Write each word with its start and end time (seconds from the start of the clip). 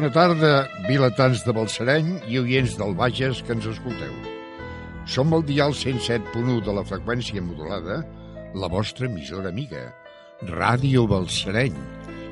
Bona 0.00 0.14
tarda, 0.16 0.50
vilatans 0.88 1.42
de 1.44 1.52
Balsareny 1.52 2.06
i 2.32 2.38
oients 2.40 2.72
del 2.80 2.94
Bages 2.96 3.42
que 3.44 3.52
ens 3.52 3.66
escolteu. 3.68 4.14
Som 5.04 5.34
el 5.36 5.42
dial 5.44 5.74
107.1 5.76 6.62
de 6.64 6.72
la 6.72 6.86
freqüència 6.88 7.42
modulada, 7.44 7.98
la 8.56 8.70
vostra 8.72 9.10
emissora 9.10 9.50
amiga, 9.52 9.82
Ràdio 10.48 11.04
Balsareny. 11.10 11.76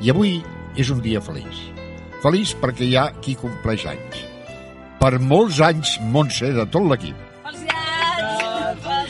I 0.01 0.09
avui 0.15 0.39
és 0.81 0.89
un 0.95 1.03
dia 1.05 1.21
feliç. 1.21 1.59
Feliç 2.23 2.55
perquè 2.63 2.89
hi 2.89 2.97
ha 2.97 3.11
qui 3.21 3.35
compleix 3.37 3.85
anys. 3.93 4.23
Per 4.97 5.19
molts 5.21 5.61
anys, 5.61 5.99
Montse, 6.15 6.49
de 6.57 6.65
tot 6.73 6.89
l'equip. 6.89 7.21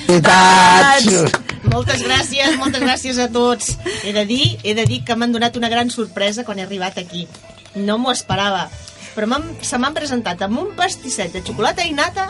Felicitats! 0.09 1.39
Moltes 1.69 2.03
gràcies, 2.03 2.59
moltes 2.59 2.83
gràcies 2.83 3.23
a 3.23 3.29
tots. 3.31 3.77
He 4.03 4.11
de 4.19 4.27
dir, 4.27 4.59
he 4.67 4.75
de 4.75 4.89
dir 4.89 5.05
que 5.07 5.15
m'han 5.15 5.31
donat 5.31 5.55
una 5.63 5.71
gran 5.71 5.95
sorpresa 5.95 6.43
quan 6.43 6.59
he 6.59 6.67
arribat 6.67 6.99
aquí. 6.99 7.29
No 7.77 7.99
m'ho 7.99 8.13
esperava. 8.13 8.69
Però 9.15 9.41
se 9.67 9.79
m'han 9.79 9.95
presentat 9.97 10.43
amb 10.47 10.61
un 10.63 10.75
pastisset 10.79 11.33
de 11.35 11.43
xocolata 11.43 11.85
i 11.85 11.93
nata 11.93 12.29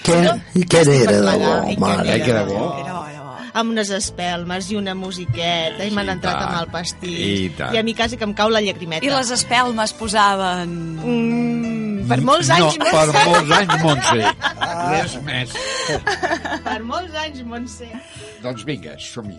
Què, 0.00 0.16
I 0.56 0.62
què 0.64 0.80
era 0.80 0.92
de 1.12 1.32
bo, 1.36 1.50
i 1.68 1.74
què 1.74 1.80
mare? 1.82 2.14
Que 2.24 2.30
era 2.32 2.44
bo. 2.48 2.54
Era 2.80 2.94
bo, 2.94 3.02
era 3.10 3.24
bo. 3.24 3.34
amb 3.60 3.72
unes 3.74 3.90
espelmes 3.90 4.70
i 4.70 4.76
una 4.78 4.94
musiqueta 4.94 5.84
i 5.84 5.90
m'han 5.90 6.06
I 6.08 6.14
entrat 6.14 6.38
tant, 6.38 6.46
amb 6.48 6.60
el 6.62 6.68
i 6.68 6.72
pastís. 6.72 7.56
tant. 7.58 7.74
I 7.74 7.80
a 7.80 7.82
mi 7.84 7.94
quasi 7.98 8.16
que 8.16 8.24
em 8.24 8.32
cau 8.38 8.48
la 8.48 8.62
llagrimeta. 8.64 9.04
I 9.04 9.10
les 9.12 9.30
espelmes 9.34 9.92
posaven... 9.98 10.72
Mm, 11.04 12.08
per 12.10 12.20
molts 12.26 12.48
anys, 12.54 12.78
no, 12.80 12.86
Montse. 12.86 13.12
per 13.12 13.26
molts 13.28 13.52
anys, 13.58 13.74
Montse. 13.84 14.32
Res 14.90 15.16
més. 15.26 15.56
Per 16.64 16.78
molts 16.86 17.18
anys, 17.26 17.42
Montse. 17.52 17.90
Doncs 18.42 18.64
vinga, 18.66 18.96
som-hi. 18.98 19.38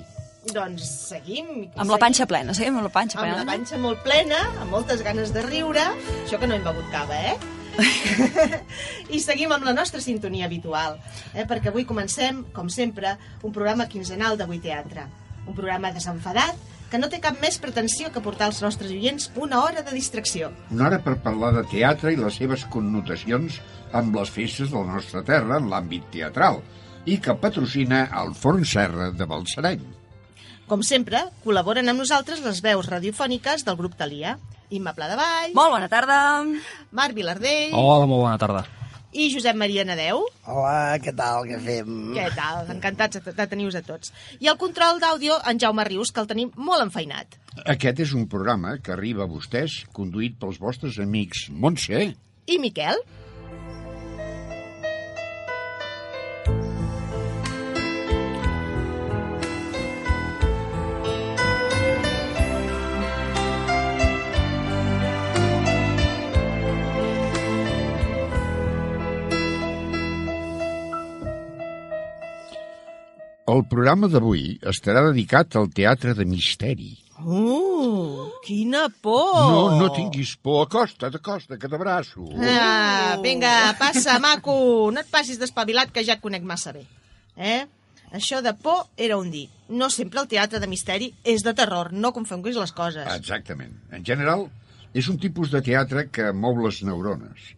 Doncs 0.49 0.87
seguim. 1.11 1.69
Amb 1.77 1.91
la 1.93 1.99
panxa 2.01 2.25
plena, 2.25 2.53
sí? 2.57 2.65
Amb 2.65 2.81
la 2.81 2.89
panxa 2.89 3.19
Amb 3.19 3.27
plena. 3.27 3.43
la 3.43 3.45
panxa 3.45 3.77
molt 3.77 4.01
plena, 4.01 4.39
amb 4.63 4.71
moltes 4.73 5.03
ganes 5.05 5.33
de 5.35 5.43
riure. 5.45 5.83
Això 6.23 6.39
que 6.41 6.49
no 6.49 6.57
hem 6.57 6.65
begut 6.65 6.87
cava, 6.93 7.13
eh? 7.15 7.37
I 9.15 9.21
seguim 9.21 9.53
amb 9.53 9.63
la 9.63 9.73
nostra 9.77 10.01
sintonia 10.03 10.47
habitual, 10.49 10.97
eh? 11.33 11.45
perquè 11.47 11.69
avui 11.71 11.85
comencem, 11.87 12.43
com 12.55 12.67
sempre, 12.73 13.15
un 13.43 13.53
programa 13.53 13.87
quinzenal 13.87 14.35
d'Avui 14.37 14.59
Teatre. 14.59 15.05
Un 15.45 15.55
programa 15.55 15.93
desenfadat 15.93 16.57
que 16.91 16.99
no 16.99 17.07
té 17.07 17.21
cap 17.23 17.37
més 17.39 17.55
pretensió 17.61 18.09
que 18.11 18.19
portar 18.19 18.49
als 18.49 18.59
nostres 18.65 18.91
oients 18.91 19.29
una 19.39 19.61
hora 19.63 19.85
de 19.85 19.93
distracció. 19.95 20.51
Una 20.73 20.89
hora 20.89 20.99
per 20.99 21.15
parlar 21.23 21.53
de 21.55 21.63
teatre 21.71 22.11
i 22.11 22.19
les 22.19 22.35
seves 22.41 22.65
connotacions 22.73 23.61
amb 23.95 24.17
les 24.17 24.29
festes 24.33 24.73
de 24.73 24.77
la 24.81 24.97
nostra 24.97 25.23
terra 25.23 25.61
en 25.61 25.69
l'àmbit 25.71 26.11
teatral 26.11 26.59
i 27.07 27.17
que 27.23 27.37
patrocina 27.39 28.03
el 28.19 28.35
Forn 28.35 28.67
Serra 28.67 29.09
de 29.15 29.25
Balsareny. 29.25 30.00
Com 30.71 30.83
sempre, 30.87 31.19
col·laboren 31.43 31.91
amb 31.91 31.99
nosaltres 31.99 32.39
les 32.45 32.61
veus 32.63 32.87
radiofòniques 32.87 33.65
del 33.67 33.75
grup 33.75 33.97
Talia. 33.99 34.37
Imma 34.71 34.93
Pla 34.95 35.09
de 35.11 35.17
Vall, 35.19 35.51
Molt 35.57 35.73
bona 35.73 35.89
tarda. 35.91 36.19
Marc 36.95 37.17
Vilardell 37.17 37.73
Hola, 37.75 38.05
molt 38.07 38.23
bona 38.23 38.37
tarda. 38.39 38.61
i 39.11 39.25
Josep 39.33 39.57
Maria 39.59 39.83
Nadeu. 39.83 40.21
Hola, 40.47 40.95
què 41.03 41.11
tal, 41.11 41.43
què 41.43 41.57
fem? 41.59 42.13
Què 42.15 42.29
tal? 42.37 42.69
Encantats 42.71 43.19
de 43.19 43.33
de 43.35 43.47
tenir-vos 43.51 43.75
a 43.75 43.81
tots. 43.83 44.13
I 44.39 44.47
el 44.47 44.55
control 44.55 45.01
d'àudio, 45.03 45.35
en 45.51 45.59
Jaume 45.59 45.83
Rius, 45.83 46.13
que 46.15 46.23
el 46.23 46.27
tenim 46.31 46.53
molt 46.55 46.85
enfeinat. 46.87 47.35
Aquest 47.65 47.99
és 47.99 48.13
un 48.15 48.29
programa 48.31 48.77
que 48.79 48.93
arriba 48.95 49.25
a 49.25 49.27
vostès 49.27 49.81
conduït 49.91 50.39
pels 50.39 50.57
vostres 50.63 50.99
amics 51.03 51.49
Montse, 51.51 52.13
I 52.47 52.57
Miquel? 52.63 53.03
El 73.51 73.63
programa 73.67 74.07
d'avui 74.11 74.59
estarà 74.71 75.01
dedicat 75.09 75.57
al 75.59 75.69
teatre 75.75 76.13
de 76.15 76.25
misteri. 76.27 76.91
Uh, 77.21 78.31
quina 78.45 78.87
por! 79.03 79.35
No, 79.51 79.65
no 79.77 79.89
tinguis 79.93 80.33
por, 80.41 80.63
acosta't, 80.65 81.17
acosta't, 81.19 81.59
que 81.61 81.69
t'abraço. 81.69 82.23
Ah, 82.41 83.17
vinga, 83.21 83.75
passa, 83.77 84.17
maco. 84.23 84.55
No 84.93 85.03
et 85.03 85.11
passis 85.11 85.37
d'espavilat, 85.41 85.91
que 85.93 86.05
ja 86.07 86.17
et 86.17 86.23
conec 86.23 86.45
massa 86.47 86.73
bé. 86.73 86.85
Eh? 87.37 87.65
Això 88.17 88.41
de 88.43 88.55
por 88.57 88.87
era 88.97 89.19
un 89.21 89.29
dir. 89.31 89.45
No 89.69 89.91
sempre 89.93 90.23
el 90.23 90.29
teatre 90.31 90.59
de 90.59 90.69
misteri 90.71 91.11
és 91.23 91.45
de 91.45 91.53
terror. 91.55 91.91
No 91.93 92.13
confonguis 92.15 92.57
les 92.59 92.73
coses. 92.75 93.05
Exactament. 93.13 93.75
En 93.91 94.03
general, 94.07 94.47
és 94.93 95.07
un 95.11 95.19
tipus 95.21 95.51
de 95.53 95.61
teatre 95.63 96.07
que 96.11 96.31
mou 96.35 96.57
les 96.65 96.81
neurones. 96.87 97.51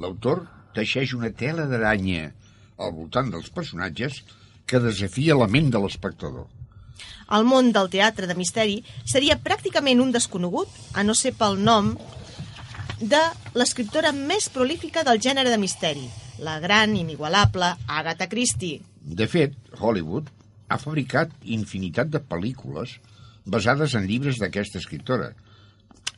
L'autor 0.00 0.46
teixeix 0.76 1.12
una 1.16 1.32
tela 1.36 1.66
d'aranya 1.68 2.30
al 2.80 2.94
voltant 2.96 3.28
dels 3.34 3.50
personatges 3.52 4.22
que 4.72 4.80
desafia 4.80 5.36
la 5.36 5.50
ment 5.52 5.68
de 5.72 5.80
l'espectador. 5.84 6.48
El 7.36 7.44
món 7.48 7.70
del 7.76 7.90
teatre 7.92 8.28
de 8.28 8.36
misteri 8.36 8.78
seria 9.08 9.36
pràcticament 9.44 10.00
un 10.00 10.12
desconegut, 10.16 10.72
a 10.96 11.04
no 11.04 11.14
ser 11.16 11.34
pel 11.36 11.58
nom, 11.60 11.92
de 13.02 13.20
l'escriptora 13.58 14.12
més 14.16 14.48
prolífica 14.52 15.04
del 15.04 15.20
gènere 15.20 15.52
de 15.52 15.60
misteri, 15.60 16.06
la 16.40 16.58
gran, 16.62 16.96
inigualable 16.96 17.72
Agatha 18.00 18.28
Christie. 18.32 18.80
De 19.02 19.28
fet, 19.28 19.56
Hollywood 19.80 20.30
ha 20.72 20.78
fabricat 20.80 21.32
infinitat 21.44 22.12
de 22.12 22.22
pel·lícules 22.32 22.96
basades 23.44 23.96
en 23.98 24.06
llibres 24.08 24.38
d'aquesta 24.40 24.80
escriptora 24.80 25.32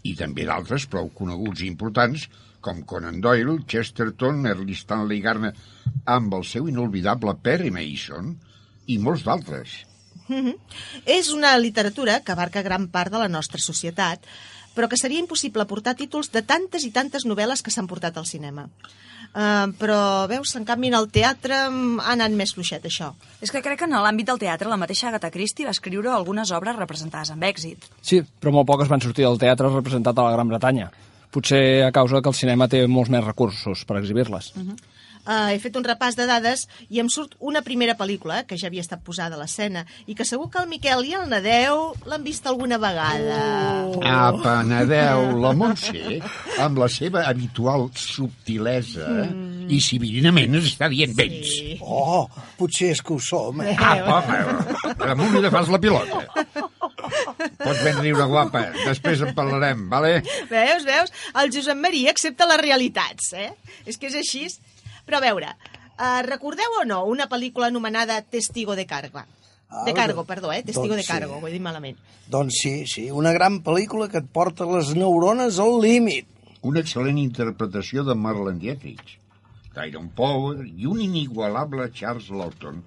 i 0.05 0.13
també 0.19 0.45
d'altres 0.47 0.87
prou 0.93 1.09
coneguts 1.17 1.65
i 1.65 1.71
importants 1.71 2.29
com 2.65 2.83
Conan 2.89 3.21
Doyle, 3.21 3.59
Chesterton, 3.69 4.47
Early 4.49 4.77
Stanley 4.79 5.21
Garner 5.25 5.53
amb 6.09 6.35
el 6.39 6.47
seu 6.49 6.69
inolvidable 6.71 7.37
Perry 7.45 7.71
Mason 7.75 8.33
i 8.89 8.99
molts 8.99 9.25
d'altres. 9.29 9.83
És 11.19 11.31
una 11.37 11.55
literatura 11.61 12.21
que 12.25 12.33
abarca 12.33 12.65
gran 12.65 12.89
part 12.89 13.13
de 13.13 13.21
la 13.21 13.29
nostra 13.29 13.61
societat, 13.61 14.25
però 14.75 14.89
que 14.91 14.99
seria 14.99 15.23
impossible 15.23 15.69
portar 15.71 15.95
títols 15.99 16.33
de 16.35 16.43
tantes 16.43 16.85
i 16.89 16.93
tantes 16.93 17.29
novel·les 17.29 17.63
que 17.63 17.73
s'han 17.73 17.89
portat 17.91 18.17
al 18.19 18.27
cinema. 18.27 18.67
Uh, 19.35 19.73
però, 19.81 20.27
veus, 20.31 20.53
en 20.55 20.63
canvi, 20.67 20.93
en 20.93 20.95
el 20.95 21.09
teatre 21.11 21.57
mm, 21.67 22.03
ha 22.05 22.13
anat 22.15 22.35
més 22.39 22.53
fluixet, 22.55 22.85
això. 22.87 23.09
És 23.43 23.51
que 23.51 23.63
crec 23.65 23.81
que 23.81 23.89
en 23.89 23.97
l'àmbit 23.99 24.29
del 24.29 24.39
teatre 24.39 24.71
la 24.71 24.79
mateixa 24.79 25.09
Agatha 25.09 25.33
Christie 25.35 25.67
va 25.67 25.75
escriure 25.75 26.13
algunes 26.15 26.53
obres 26.55 26.79
representades 26.79 27.33
amb 27.35 27.43
èxit. 27.47 27.89
Sí, 27.99 28.21
però 28.23 28.55
molt 28.55 28.69
poques 28.71 28.91
van 28.91 29.03
sortir 29.03 29.27
del 29.27 29.41
teatre 29.43 29.73
representat 29.73 30.19
a 30.19 30.29
la 30.29 30.37
Gran 30.37 30.53
Bretanya. 30.53 30.93
Potser 31.35 31.83
a 31.83 31.91
causa 31.91 32.23
que 32.23 32.31
el 32.31 32.39
cinema 32.39 32.71
té 32.71 32.85
molts 32.87 33.11
més 33.11 33.25
recursos 33.25 33.83
per 33.89 33.99
exhibir-les. 33.99 34.53
Uh, 35.25 35.55
he 35.55 35.57
fet 35.57 35.73
un 35.79 35.85
repàs 35.87 36.19
de 36.19 36.27
dades 36.29 36.67
i 36.93 36.99
em 37.01 37.09
surt 37.09 37.33
una 37.41 37.63
primera 37.65 37.95
pel·lícula 37.97 38.43
que 38.45 38.59
ja 38.61 38.69
havia 38.69 38.83
estat 38.85 39.01
posada 39.07 39.39
a 39.39 39.41
l'escena 39.41 39.87
i 40.05 40.13
que 40.19 40.27
segur 40.29 40.51
que 40.53 40.61
el 40.61 40.69
Miquel 40.69 41.07
i 41.09 41.15
el 41.17 41.31
Nadeu 41.31 41.95
l'han 42.05 42.27
vist 42.27 42.45
alguna 42.47 42.77
vegada. 42.83 43.39
Oh. 43.89 44.03
Apa, 44.05 44.59
Nadeu, 44.69 45.31
la 45.41 45.55
Montse, 45.57 46.21
amb 46.61 46.83
la 46.83 46.91
seva 46.93 47.25
habitual 47.31 47.89
subtilesa 47.97 49.09
mm. 49.31 49.65
i 49.73 49.81
civilinament 49.81 50.61
ens 50.61 50.69
està 50.75 50.93
dient. 50.93 51.17
Sí. 51.17 51.79
Oh, 51.81 52.29
potser 52.61 52.93
és 52.93 53.01
que 53.01 53.17
ho 53.17 53.21
som. 53.33 53.65
Eh? 53.65 53.79
Apa, 53.81 54.21
home, 54.21 54.97
damunt 55.07 55.41
li 55.41 55.57
fas 55.57 55.73
la 55.73 55.81
pilota. 55.81 56.21
Pots 57.37 57.83
ben 57.85 57.99
riure, 58.01 58.25
guapa. 58.31 58.65
Després 58.85 59.21
en 59.27 59.35
parlarem, 59.37 59.87
vale? 59.91 60.21
Veus, 60.51 60.85
veus? 60.87 61.13
El 61.41 61.53
Josep 61.55 61.79
Maria 61.79 62.11
accepta 62.15 62.47
les 62.51 62.61
realitats, 62.63 63.33
eh? 63.35 63.51
És 63.87 63.99
que 63.99 64.09
és 64.11 64.19
així. 64.21 64.47
Però 65.07 65.19
a 65.21 65.25
veure, 65.25 65.51
uh, 65.99 66.21
recordeu 66.27 66.79
o 66.81 66.85
no 66.89 67.03
una 67.11 67.27
pel·lícula 67.29 67.69
anomenada 67.73 68.21
Testigo 68.23 68.77
de 68.79 68.87
Carga? 68.87 69.27
De 69.85 69.91
Ah, 69.91 69.95
cargo, 69.95 70.21
doncs- 70.23 70.29
perdó, 70.29 70.53
eh? 70.53 70.63
Testigo 70.63 70.93
doncs 70.95 71.01
de 71.03 71.03
sí. 71.03 71.11
cargo, 71.13 71.41
ho 71.43 71.49
he 71.49 71.51
dit 71.51 71.61
malament. 71.63 71.99
Doncs 72.31 72.61
sí, 72.63 72.87
sí, 72.87 73.09
una 73.11 73.33
gran 73.35 73.59
pel·lícula 73.65 74.07
que 74.09 74.21
et 74.23 74.29
porta 74.31 74.65
les 74.71 74.93
neurones 74.95 75.59
al 75.59 75.81
límit. 75.83 76.29
Una 76.63 76.81
excel·lent 76.81 77.19
interpretació 77.19 78.05
de 78.07 78.15
Marlon 78.15 78.61
Dietrich, 78.63 79.17
Tyrone 79.75 80.13
Power 80.15 80.63
i 80.65 80.87
un 80.87 81.01
inigualable 81.03 81.89
Charles 81.93 82.31
Lawton, 82.31 82.79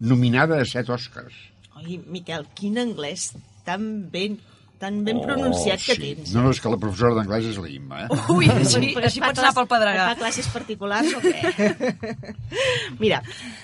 nominada 0.00 0.60
a 0.60 0.66
set 0.68 0.90
Oscars. 0.92 1.34
Oi, 1.80 1.96
Miquel, 2.12 2.44
quin 2.54 2.76
anglès 2.78 3.30
tan 3.64 3.86
ben, 4.12 4.36
tan 4.80 5.02
ben 5.06 5.20
pronunciat 5.22 5.80
que 5.80 5.96
tens. 5.96 6.30
Oh, 6.30 6.38
No, 6.38 6.46
no, 6.46 6.52
és 6.54 6.60
que 6.60 6.70
la 6.72 6.78
professora 6.80 7.14
d'anglès 7.18 7.46
és 7.52 7.58
la 7.62 7.68
Imma, 7.72 8.04
eh? 8.04 8.18
Ui, 8.34 8.48
així, 8.52 8.92
així 9.00 9.22
pots 9.24 9.40
anar 9.42 9.52
pel 9.56 9.68
pedregar. 9.70 10.08
Fa 10.12 10.18
classes 10.20 10.48
particulars 10.52 11.12
o 11.16 11.22
què? 11.24 11.74
Mira, 13.02 13.20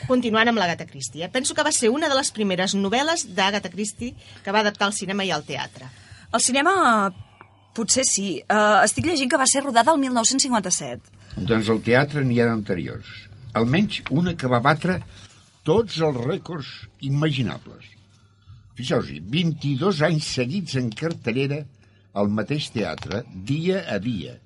continuant 0.08 0.50
amb 0.52 0.60
l'Agatha 0.62 0.86
Christie. 0.88 1.24
Eh? 1.26 1.30
Penso 1.32 1.54
que 1.54 1.66
va 1.66 1.72
ser 1.76 1.90
una 1.92 2.08
de 2.08 2.16
les 2.18 2.30
primeres 2.36 2.74
novel·les 2.78 3.26
d'Agatha 3.36 3.72
Christie 3.72 4.14
que 4.44 4.54
va 4.54 4.62
adaptar 4.64 4.88
al 4.88 4.96
cinema 4.96 5.26
i 5.26 5.32
al 5.34 5.44
teatre. 5.48 5.90
El 6.32 6.40
cinema, 6.40 6.74
potser 7.76 8.04
sí. 8.06 8.28
Uh, 8.46 8.80
estic 8.86 9.08
llegint 9.10 9.30
que 9.30 9.40
va 9.40 9.48
ser 9.50 9.64
rodada 9.66 9.92
el 9.92 10.00
1957. 10.02 11.18
Doncs 11.46 11.68
al 11.70 11.82
teatre 11.86 12.24
n'hi 12.26 12.40
ha 12.40 12.48
d'anteriors. 12.48 13.08
Almenys 13.58 14.04
una 14.14 14.36
que 14.38 14.48
va 14.50 14.60
batre 14.62 15.00
tots 15.66 15.98
els 16.00 16.16
rècords 16.24 16.68
imaginables. 17.06 17.84
Fixeu-vos, 18.80 19.12
22 19.28 19.98
anys 20.06 20.28
seguits 20.38 20.78
en 20.80 20.86
cartellera 20.96 21.58
al 22.16 22.30
mateix 22.32 22.70
teatre, 22.72 23.18
dia 23.44 23.84
a 23.92 24.00
dia, 24.00 24.40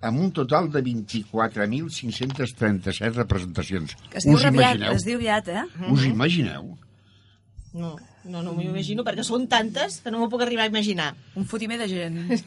amb 0.00 0.16
un 0.22 0.30
total 0.32 0.72
de 0.72 0.80
24.537 0.86 3.12
representacions. 3.18 3.92
Que 4.08 4.16
es 4.22 4.24
diu 4.24 4.32
Us 4.38 4.46
aviat, 4.48 4.80
imagineu? 4.80 4.96
es 4.96 5.04
diu 5.04 5.20
aviat, 5.20 5.52
eh? 5.52 5.68
Us 5.92 6.08
imagineu? 6.08 6.72
No, 7.76 8.00
no, 8.24 8.40
no 8.40 8.56
m'ho 8.56 8.64
imagino, 8.64 9.04
perquè 9.04 9.20
són 9.28 9.44
tantes 9.52 10.00
que 10.00 10.08
no 10.08 10.16
m'ho 10.22 10.32
puc 10.32 10.40
arribar 10.46 10.64
a 10.64 10.72
imaginar. 10.72 11.12
Un 11.36 11.44
fotimer 11.44 11.76
de 11.84 11.92
gent. 11.92 12.16
Uh, 12.32 12.40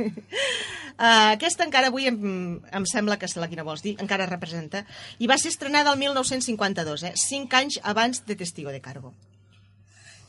aquesta 1.38 1.62
encara 1.70 1.94
avui 1.94 2.10
em, 2.10 2.18
em 2.58 2.84
sembla 2.90 3.22
que 3.22 3.30
és 3.30 3.38
la 3.38 3.46
quina 3.52 3.68
vols 3.68 3.86
dir, 3.86 4.02
encara 4.02 4.26
representa, 4.34 4.82
i 5.22 5.30
va 5.30 5.38
ser 5.38 5.54
estrenada 5.54 5.94
el 5.94 6.02
1952, 6.02 7.06
eh? 7.06 7.14
cinc 7.30 7.54
anys 7.54 7.78
abans 7.86 8.26
de 8.26 8.34
Testigo 8.42 8.74
de 8.74 8.82
Cargo. 8.82 9.14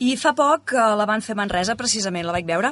I 0.00 0.14
fa 0.16 0.30
poc 0.32 0.72
eh, 0.72 0.80
la 0.96 1.04
van 1.04 1.20
fer 1.20 1.34
a 1.34 1.36
Manresa, 1.36 1.74
precisament, 1.76 2.24
la 2.24 2.32
vaig 2.32 2.46
veure. 2.48 2.70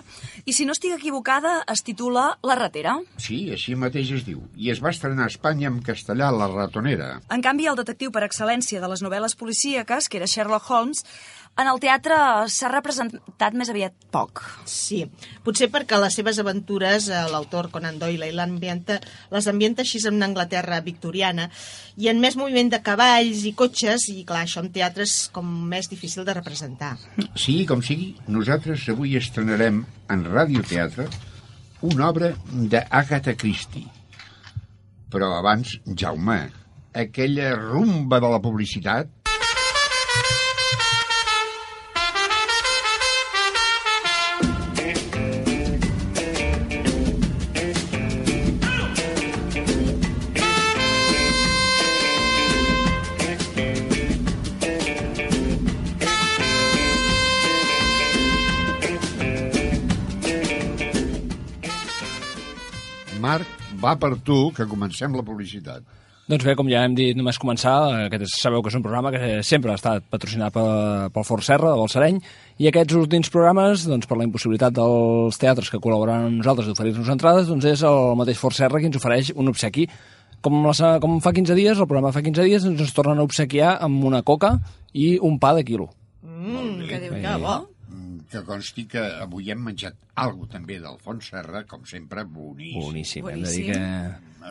I 0.48 0.52
si 0.56 0.64
no 0.64 0.72
estic 0.72 0.94
equivocada, 0.96 1.58
es 1.68 1.82
titula 1.84 2.22
La 2.48 2.56
ratera. 2.56 2.94
Sí, 3.20 3.42
així 3.52 3.74
mateix 3.76 4.14
es 4.16 4.24
diu. 4.24 4.40
I 4.56 4.70
es 4.72 4.80
va 4.80 4.94
estrenar 4.94 5.26
a 5.26 5.32
Espanya 5.34 5.68
en 5.68 5.82
castellà 5.84 6.30
La 6.32 6.48
ratonera. 6.48 7.10
En 7.28 7.44
canvi, 7.44 7.68
el 7.68 7.76
detectiu 7.76 8.14
per 8.14 8.24
excel·lència 8.24 8.80
de 8.80 8.88
les 8.88 9.04
novel·les 9.04 9.36
policíaques, 9.36 10.08
que 10.08 10.22
era 10.22 10.30
Sherlock 10.30 10.70
Holmes, 10.72 11.04
en 11.58 11.66
el 11.66 11.80
teatre 11.82 12.16
s'ha 12.52 12.70
representat 12.70 13.56
més 13.58 13.70
aviat 13.72 13.94
poc. 14.14 14.44
Sí, 14.68 15.00
potser 15.44 15.68
perquè 15.72 15.98
les 15.98 16.14
seves 16.14 16.38
aventures, 16.38 17.08
eh, 17.10 17.24
l'autor 17.32 17.70
Conan 17.74 17.98
Doyle 17.98 18.28
i 18.30 18.34
l'ambienta, 18.36 19.00
les 19.34 19.48
ambienta 19.50 19.82
així 19.82 19.98
en 20.06 20.20
una 20.20 20.28
Anglaterra 20.30 20.80
victoriana 20.86 21.48
i 21.96 22.08
en 22.12 22.20
més 22.22 22.36
moviment 22.38 22.70
de 22.70 22.82
cavalls 22.82 23.42
i 23.44 23.54
cotxes 23.58 24.08
i 24.14 24.22
clar, 24.28 24.44
això 24.46 24.62
en 24.62 24.70
teatre 24.72 25.02
és 25.02 25.16
com 25.34 25.48
més 25.68 25.90
difícil 25.90 26.24
de 26.24 26.36
representar. 26.38 26.94
Sigui 27.34 27.66
com 27.66 27.82
sigui, 27.82 28.12
nosaltres 28.28 28.86
avui 28.94 29.16
estrenarem 29.18 29.82
en 30.08 30.24
radioteatre 30.30 31.08
una 31.82 32.08
obra 32.08 32.32
d'Agatha 32.52 33.34
Christie. 33.38 33.86
Però 35.10 35.32
abans, 35.38 35.78
Jaume, 35.96 36.40
aquella 36.94 37.54
rumba 37.56 38.18
de 38.20 38.30
la 38.30 38.40
publicitat 38.44 39.10
va 63.88 63.96
per 64.00 64.18
tu, 64.24 64.48
que 64.56 64.68
comencem 64.68 65.16
la 65.16 65.24
publicitat. 65.24 65.86
Doncs 66.28 66.44
bé, 66.44 66.52
com 66.58 66.68
ja 66.68 66.82
hem 66.84 66.92
dit 66.92 67.16
només 67.16 67.38
començar, 67.40 67.74
aquest 68.04 68.26
és, 68.26 68.32
sabeu 68.42 68.60
que 68.60 68.68
és 68.68 68.74
un 68.76 68.82
programa 68.84 69.08
que 69.14 69.38
sempre 69.48 69.72
ha 69.72 69.78
estat 69.78 70.04
patrocinat 70.12 70.52
pel, 70.52 70.66
pel 71.14 71.24
Fort 71.24 71.46
Serra, 71.46 71.70
de 71.72 71.80
Balsareny, 71.80 72.18
i 72.60 72.68
aquests 72.68 72.98
últims 72.98 73.32
programes, 73.32 73.86
doncs, 73.88 74.04
per 74.10 74.18
la 74.20 74.26
impossibilitat 74.28 74.76
dels 74.76 75.40
teatres 75.40 75.72
que 75.72 75.80
col·laboren 75.80 76.26
amb 76.26 76.42
nosaltres 76.42 76.68
d'oferir-nos 76.68 77.08
entrades, 77.14 77.48
doncs 77.48 77.70
és 77.72 77.86
el 77.88 78.12
mateix 78.20 78.42
Fort 78.42 78.58
Serra 78.58 78.82
qui 78.82 78.90
ens 78.90 79.00
ofereix 79.00 79.32
un 79.40 79.48
obsequi. 79.54 79.88
Com, 80.44 80.60
la, 80.68 80.92
com 81.00 81.16
fa 81.24 81.32
15 81.32 81.56
dies, 81.56 81.80
el 81.80 81.88
programa 81.88 82.12
fa 82.12 82.20
15 82.26 82.44
dies, 82.44 82.68
ens, 82.68 82.84
ens 82.84 82.94
tornen 82.94 83.24
a 83.24 83.24
obsequiar 83.24 83.78
amb 83.88 84.04
una 84.12 84.20
coca 84.20 84.58
i 84.92 85.14
un 85.24 85.40
pa 85.40 85.56
de 85.56 85.64
quilo. 85.64 85.88
Mm, 86.28 86.84
que 86.92 87.00
que 87.08 87.36
bo. 87.40 87.56
Que 88.28 88.42
consti 88.44 88.84
que 88.86 89.00
avui 89.22 89.50
hem 89.50 89.62
menjat 89.64 89.94
algo 90.20 90.44
també 90.52 90.76
d'Alfons 90.82 91.30
Serra, 91.32 91.62
com 91.64 91.86
sempre, 91.88 92.24
boníssim. 92.28 92.82
Boníssim, 92.82 93.28
hem 93.28 93.40
de 93.40 93.48
Boníssim. 93.48 93.64
dir 93.64 93.72
que... 93.72 93.80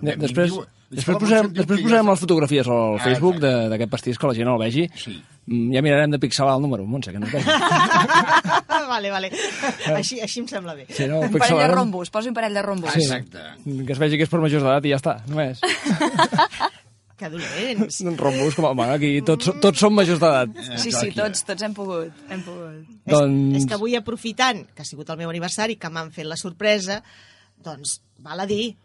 De, 0.02 0.16
després, 0.22 0.52
diu- 0.52 0.66
després 0.92 1.18
posarem, 1.22 1.52
després 1.54 1.82
posarem 1.86 2.10
les 2.12 2.20
fotografies 2.22 2.68
al 2.70 2.98
Ah, 2.98 3.04
Facebook 3.04 3.38
d'aquest 3.42 3.90
pastís 3.92 4.18
que 4.20 4.28
la 4.30 4.34
gent 4.38 4.50
el 4.52 4.58
vegi. 4.62 4.88
Sí. 4.98 5.16
Mm, 5.48 5.70
Ja 5.78 5.82
mirarem 5.86 6.12
de 6.12 6.20
pixelar 6.20 6.56
el 6.58 6.62
número, 6.66 6.86
Montse, 6.86 7.14
que 7.14 7.20
no 7.22 7.28
es 7.28 7.34
vegi. 7.34 7.48
vale, 8.90 9.12
vale. 9.12 9.32
Així, 9.96 10.20
així 10.22 10.42
em 10.42 10.48
sembla 10.50 10.74
bé. 10.76 10.86
Si 10.90 11.06
no, 11.08 11.20
Un 11.22 11.30
parell 11.30 11.34
de 11.34 11.40
pixelarem- 11.40 11.76
rombos, 11.76 12.10
posi 12.12 12.30
un 12.30 12.36
parell 12.36 12.54
de 12.58 12.62
rombos. 12.66 12.92
Sí. 12.94 13.06
Exacte. 13.06 13.46
Que 13.86 13.94
es 13.94 14.00
vegi 14.02 14.18
que 14.18 14.26
és 14.28 14.30
per 14.34 14.42
majors 14.44 14.64
d'edat 14.66 14.86
i 14.86 14.94
ja 14.96 15.00
està, 15.02 15.18
només. 15.30 15.62
Que 17.18 17.30
dolents. 17.34 18.02
Rombos, 18.20 18.54
com 18.54 18.68
a... 18.70 18.74
Bueno, 18.78 18.94
aquí 18.94 19.10
tots, 19.26 19.50
tots 19.64 19.82
som 19.82 19.96
majors 19.98 20.20
d'edat. 20.22 20.52
Sí, 20.78 20.92
sí, 20.94 21.10
tots, 21.18 21.42
tots 21.48 21.66
hem 21.66 21.74
pogut, 21.74 22.14
hem 22.30 22.44
pogut. 22.46 22.84
És, 23.08 23.14
Doncs- 23.16 23.56
és 23.58 23.66
que 23.66 23.74
avui 23.78 23.98
aprofitant 23.98 24.62
que 24.76 24.86
ha 24.86 24.88
sigut 24.88 25.10
el 25.10 25.18
meu 25.24 25.32
aniversari, 25.34 25.80
que 25.82 25.90
m'han 25.90 26.12
fet 26.14 26.30
la 26.30 26.38
sorpresa, 26.38 27.00
doncs 27.66 27.98
val 28.22 28.46
a 28.46 28.46
dir, 28.50 28.76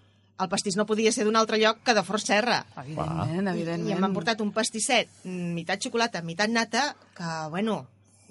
el 0.40 0.49
pastís 0.49 0.79
no 0.81 0.87
podia 0.88 1.12
ser 1.12 1.26
d'un 1.29 1.37
altre 1.37 1.61
lloc 1.61 1.82
que 1.84 1.93
de 1.94 2.02
Fort 2.06 2.25
Serra. 2.25 2.62
Evidentment, 2.82 3.52
evidentment. 3.52 3.90
I 3.93 4.00
m'han 4.00 4.17
portat 4.17 4.40
un 4.40 4.50
pastisset, 4.56 5.12
mm, 5.29 5.52
meitat 5.58 5.84
xocolata, 5.84 6.25
meitat 6.25 6.50
nata, 6.50 6.88
que, 7.14 7.34
bueno, 7.52 7.82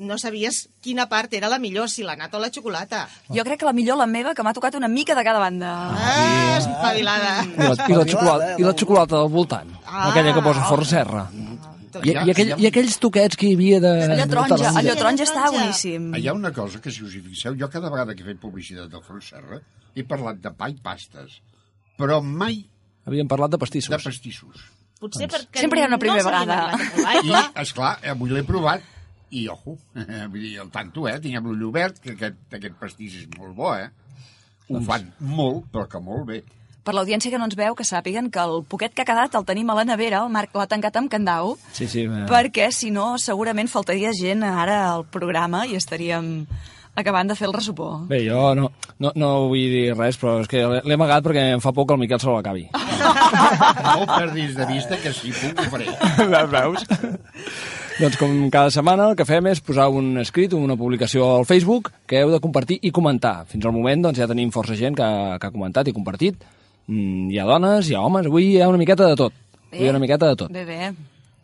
no 0.02 0.18
sabies 0.18 0.64
quina 0.82 1.06
part 1.12 1.34
era 1.38 1.48
la 1.52 1.60
millor, 1.62 1.88
si 1.90 2.02
la 2.04 2.16
nata 2.18 2.38
o 2.38 2.42
la 2.42 2.50
xocolata. 2.50 3.06
Jo 3.30 3.44
crec 3.46 3.60
que 3.62 3.68
la 3.70 3.74
millor 3.78 3.98
la 4.02 4.08
meva, 4.10 4.34
que 4.36 4.44
m'ha 4.44 4.54
tocat 4.58 4.76
una 4.80 4.90
mica 4.90 5.14
de 5.16 5.24
cada 5.24 5.40
banda. 5.40 5.72
Ah, 5.94 6.58
espavilada. 6.58 7.34
I 7.46 7.58
la, 7.62 7.76
i 7.88 7.96
la, 8.00 8.06
xocolata, 8.10 8.50
I 8.58 8.66
la 8.66 8.74
xocolata 8.74 9.22
del 9.22 9.30
voltant, 9.30 9.70
Ah. 9.86 10.10
aquella 10.10 10.34
que 10.34 10.42
posa 10.42 10.64
Fort 10.66 10.86
Serra. 10.90 11.28
Doncs 11.92 12.08
I, 12.08 12.12
i, 12.16 12.32
aquell, 12.32 12.52
I 12.64 12.68
aquells 12.70 12.98
toquets 13.04 13.36
que 13.36 13.50
hi 13.50 13.56
havia 13.58 13.80
de... 13.84 13.90
Allò 14.06 14.16
de 14.24 14.28
taronja, 14.32 14.70
allò 14.80 14.94
taronja 14.96 15.26
està 15.28 15.50
boníssim. 15.52 16.06
Hi 16.16 16.28
ha 16.30 16.34
una 16.38 16.54
cosa 16.56 16.80
que, 16.80 16.90
si 16.90 17.04
us 17.04 17.16
hi 17.18 17.20
fixeu, 17.26 17.56
jo 17.60 17.68
cada 17.70 17.90
vegada 17.92 18.16
que 18.16 18.24
he 18.24 18.30
fet 18.32 18.40
publicitat 18.40 18.88
d'Alfons 18.94 19.28
Serra 19.34 19.60
he 19.94 20.06
parlat 20.08 20.40
de 20.40 20.54
pa 20.56 20.70
i 20.72 20.78
pastes, 20.80 21.42
però 22.00 22.22
mai 22.24 22.62
Havíem 23.06 23.28
parlat 23.28 23.50
de 23.52 23.58
de 23.58 23.60
pastissos. 23.66 24.04
pastissos. 24.06 24.64
Potser 25.02 25.28
perquè 25.28 25.60
Sempre 25.66 25.82
hi 25.82 25.84
ha 25.84 25.88
una 25.90 25.98
primera 26.00 26.22
no 26.24 26.30
vegada. 26.30 26.78
provar, 26.78 27.16
i 27.16 27.26
I, 27.26 27.30
clar, 27.32 27.44
esclar, 27.66 27.92
avui 28.14 28.30
l'he 28.30 28.44
provat 28.48 28.82
i, 29.32 29.48
ojo, 29.50 29.78
vull 30.32 30.40
dir, 30.44 30.58
el 30.64 30.70
tanto, 30.72 31.08
eh? 31.08 31.18
Amb 31.38 31.48
l'ull 31.52 31.68
obert, 31.72 32.00
que 32.04 32.14
aquest, 32.18 32.40
aquest 32.54 32.76
pastís 32.80 33.16
és 33.24 33.28
molt 33.38 33.56
bo, 33.58 33.74
eh? 33.76 33.90
Ho 34.72 34.80
fan 34.86 35.10
molt, 35.20 35.66
però 35.74 35.88
que 35.92 36.00
molt 36.04 36.28
bé. 36.30 36.42
Per 36.82 36.96
l'audiència 36.98 37.30
que 37.30 37.38
no 37.38 37.46
ens 37.46 37.54
veu, 37.60 37.76
que 37.78 37.86
sàpiguen 37.86 38.32
que 38.34 38.42
el 38.42 38.64
poquet 38.66 38.94
que 38.98 39.04
ha 39.04 39.06
quedat 39.06 39.36
el 39.38 39.44
tenim 39.46 39.70
a 39.70 39.76
la 39.78 39.84
nevera, 39.86 40.24
el 40.26 40.32
Marc 40.34 40.56
l'ha 40.58 40.66
tancat 40.72 40.96
amb 40.98 41.12
candau, 41.14 41.52
Sí, 41.78 41.86
sí. 41.92 42.08
eh, 42.10 42.24
perquè 42.32 42.72
si 42.74 42.90
no 42.90 43.18
segurament 43.22 43.70
faltaria 43.70 44.10
gent 44.18 44.42
ara 44.48 44.80
al 44.96 45.04
programa 45.06 45.66
i 45.70 45.76
estaríem 45.78 46.48
acabant 46.98 47.30
de 47.30 47.36
fer 47.38 47.46
el 47.48 47.54
ressupó. 47.54 47.92
Bé, 48.10 48.24
jo 48.26 48.40
no, 48.58 48.72
no, 49.00 49.12
no 49.16 49.30
vull 49.52 49.70
dir 49.76 49.94
res, 49.94 50.18
però 50.20 50.40
és 50.42 50.50
que 50.52 50.64
l'he 50.66 50.82
l'he 50.84 50.98
amagat 50.98 51.24
perquè 51.28 51.46
em 51.54 51.62
fa 51.64 51.72
por 51.72 51.86
que 51.88 51.94
el 51.96 52.02
Miquel 52.02 52.20
se 52.24 52.32
l'acabi. 52.34 52.66
No 53.82 54.06
perdis 54.08 54.56
de 54.58 54.66
vista 54.68 54.98
que 55.02 55.14
si 55.16 55.32
puc 55.32 55.62
ho 55.62 55.70
faré. 55.72 55.88
Veus? 56.56 56.84
Doncs 58.00 58.18
com 58.18 58.32
cada 58.54 58.72
setmana 58.74 59.10
el 59.12 59.16
que 59.20 59.26
fem 59.28 59.48
és 59.52 59.60
posar 59.62 59.90
un 59.94 60.14
escrit, 60.22 60.54
una 60.58 60.78
publicació 60.80 61.28
al 61.38 61.46
Facebook 61.50 61.92
que 62.08 62.22
heu 62.22 62.32
de 62.32 62.40
compartir 62.44 62.80
i 62.82 62.92
comentar. 62.96 63.46
Fins 63.52 63.66
al 63.66 63.74
moment 63.76 64.02
doncs, 64.08 64.18
ja 64.22 64.28
tenim 64.30 64.52
força 64.54 64.76
gent 64.80 64.96
que, 64.98 65.04
ha- 65.06 65.38
que 65.40 65.48
ha 65.48 65.54
comentat 65.54 65.88
i 65.88 65.94
compartit. 65.94 66.42
Mm, 66.88 67.30
hi 67.32 67.40
ha 67.40 67.46
dones, 67.46 67.90
hi 67.90 67.96
ha 67.96 68.02
homes, 68.02 68.26
avui 68.28 68.54
hi 68.56 68.62
ha 68.62 68.70
una 68.70 68.80
miqueta 68.82 69.08
de 69.12 69.16
tot. 69.20 69.34
Avui 69.72 69.84
hi 69.86 69.88
ha 69.90 69.96
una 69.96 70.04
miqueta 70.04 70.30
de 70.32 70.36
tot. 70.36 70.52
Bé, 70.52 70.66
bé. 70.66 70.92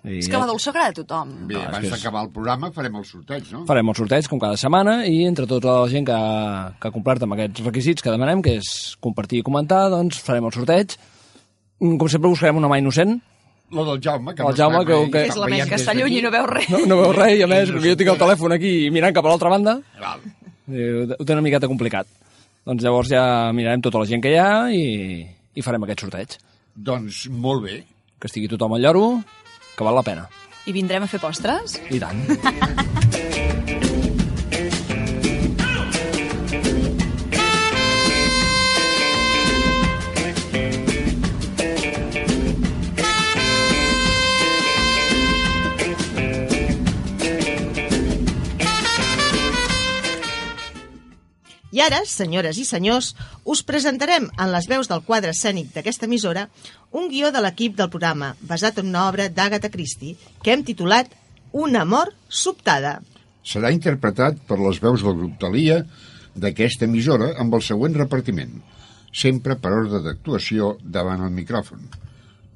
I 0.07 0.19
És 0.21 0.29
que 0.31 0.37
la 0.39 0.45
dolçó 0.47 0.69
agrada 0.71 0.93
a 0.93 0.95
tothom. 0.95 1.31
Bé, 1.49 1.55
No, 1.55 1.61
abans 1.67 1.79
que 1.83 1.87
és- 1.87 1.91
d'acabar 1.97 2.21
el 2.23 2.29
programa 2.31 2.71
farem 2.71 2.95
el 2.95 3.03
sorteig, 3.05 3.49
no? 3.51 3.65
Farem 3.67 3.89
el 3.89 3.95
sorteig 3.95 4.27
com 4.29 4.39
cada 4.39 4.55
setmana 4.55 5.05
i 5.05 5.25
entre 5.27 5.45
tota 5.47 5.81
la 5.81 5.89
gent 5.91 6.05
que, 6.07 6.17
que 6.79 6.87
ha 6.87 6.91
complert 6.95 7.23
amb 7.23 7.33
aquests 7.35 7.63
requisits 7.65 8.01
que 8.01 8.11
demanem, 8.13 8.41
que 8.41 8.55
és 8.61 8.95
compartir 9.01 9.39
i 9.39 9.43
comentar, 9.43 9.89
doncs 9.91 10.21
farem 10.23 10.45
el 10.47 10.53
sorteig. 10.55 10.95
Mm, 11.81 11.97
Com 11.97 12.07
sempre 12.09 12.29
buscarem 12.29 12.55
una 12.57 12.69
mà 12.71 12.79
innocent. 12.79 13.19
Lo 13.71 13.83
del 13.83 13.99
Jaume, 14.01 14.33
que 14.33 14.41
El 14.43 14.47
no 14.47 14.55
Jaume, 14.55 14.85
que- 14.85 15.11
que- 15.11 15.25
És 15.27 15.35
la 15.35 15.47
més 15.47 15.65
Que 15.67 15.75
està 15.75 15.93
lluny 15.93 16.17
i 16.19 16.21
no 16.21 16.31
veu 16.31 16.45
res. 16.47 16.69
No, 16.69 16.79
no 16.87 16.97
veu 17.01 17.11
res 17.13 17.37
i 17.37 17.43
a 17.43 17.47
més, 17.47 17.69
no 17.69 17.81
jo 17.83 17.95
tinc 17.99 18.09
el 18.13 18.17
telèfon 18.21 18.53
aquí 18.55 18.89
mirant 18.91 19.13
cap 19.13 19.25
a 19.25 19.29
l'altra 19.33 19.49
banda, 19.49 19.73
Val. 19.99 20.21
i 20.71 20.85
ho 20.87 21.03
ho 21.19 21.25
té 21.25 21.33
una 21.33 21.41
miqueta 21.41 21.67
complicat. 21.67 22.07
Doncs 22.65 22.83
llavors 22.83 23.09
ja 23.11 23.51
mirarem 23.53 23.81
tota 23.81 23.99
la 23.99 24.05
gent 24.05 24.21
que 24.23 24.31
hi 24.31 24.37
ha 24.39 24.71
i, 24.71 25.27
i 25.55 25.61
farem 25.61 25.83
aquest 25.83 25.99
sorteig. 26.05 26.37
Doncs 26.75 27.27
molt 27.29 27.63
bé. 27.63 27.83
Que 28.19 28.27
estigui 28.27 28.47
tothom 28.47 28.73
al 28.73 28.81
lloro, 28.81 29.23
que 29.75 29.83
val 29.83 29.95
la 29.95 30.03
pena. 30.03 30.27
I 30.65 30.71
vindrem 30.75 31.03
a 31.03 31.07
fer 31.07 31.19
postres? 31.19 31.79
I 31.91 31.99
tant. 31.99 32.23
I 51.77 51.81
ara, 51.85 51.99
senyores 52.09 52.57
i 52.57 52.63
senyors, 52.65 53.11
us 53.45 53.59
presentarem 53.61 54.23
en 54.33 54.49
les 54.49 54.65
veus 54.65 54.87
del 54.89 55.03
quadre 55.05 55.29
escènic 55.35 55.75
d'aquesta 55.75 56.07
emissora 56.07 56.47
un 56.97 57.05
guió 57.11 57.29
de 57.29 57.43
l'equip 57.43 57.75
del 57.77 57.91
programa, 57.93 58.31
basat 58.41 58.79
en 58.81 58.89
una 58.89 59.03
obra 59.11 59.27
d'Agatha 59.29 59.69
Christie, 59.69 60.15
que 60.41 60.55
hem 60.55 60.63
titulat 60.65 61.13
Una 61.53 61.85
mort 61.85 62.17
sobtada. 62.29 62.95
Serà 63.45 63.69
interpretat 63.75 64.41
per 64.49 64.57
les 64.59 64.81
veus 64.81 65.05
del 65.05 65.19
grup 65.21 65.37
Talia 65.43 65.77
d'aquesta 66.33 66.89
emissora 66.89 67.29
amb 67.37 67.53
el 67.53 67.63
següent 67.69 67.95
repartiment. 68.01 68.57
sempre 69.17 69.55
per 69.55 69.71
ordre 69.73 70.01
d'actuació 70.05 70.77
davant 70.83 71.23
el 71.25 71.31
micròfon. 71.33 71.79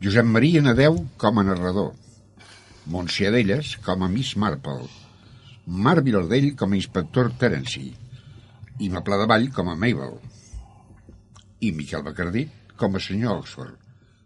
Josep 0.04 0.26
Maria 0.26 0.62
Nadeu 0.62 1.00
com 1.18 1.40
a 1.40 1.44
narrador. 1.44 1.94
Montse 2.86 3.26
Adelles 3.28 3.78
com 3.86 4.04
a 4.04 4.10
Miss 4.10 4.36
Marple. 4.36 4.86
Marc 5.66 6.06
Vilardell 6.06 6.56
com 6.56 6.74
a 6.74 6.76
inspector 6.76 7.32
Terence 7.40 7.80
i 8.82 8.90
Maplà 8.90 9.20
de 9.22 9.28
Vall 9.30 9.50
com 9.56 9.70
a 9.70 9.78
Mabel 9.78 10.18
i 11.62 11.72
Miquel 11.78 12.06
Bacardí 12.08 12.48
com 12.82 12.98
a 12.98 13.04
senyor 13.04 13.44
Oxford. 13.44 13.78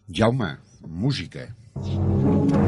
Jaume, 0.08 0.56
música. 0.88 1.50
La 1.76 2.65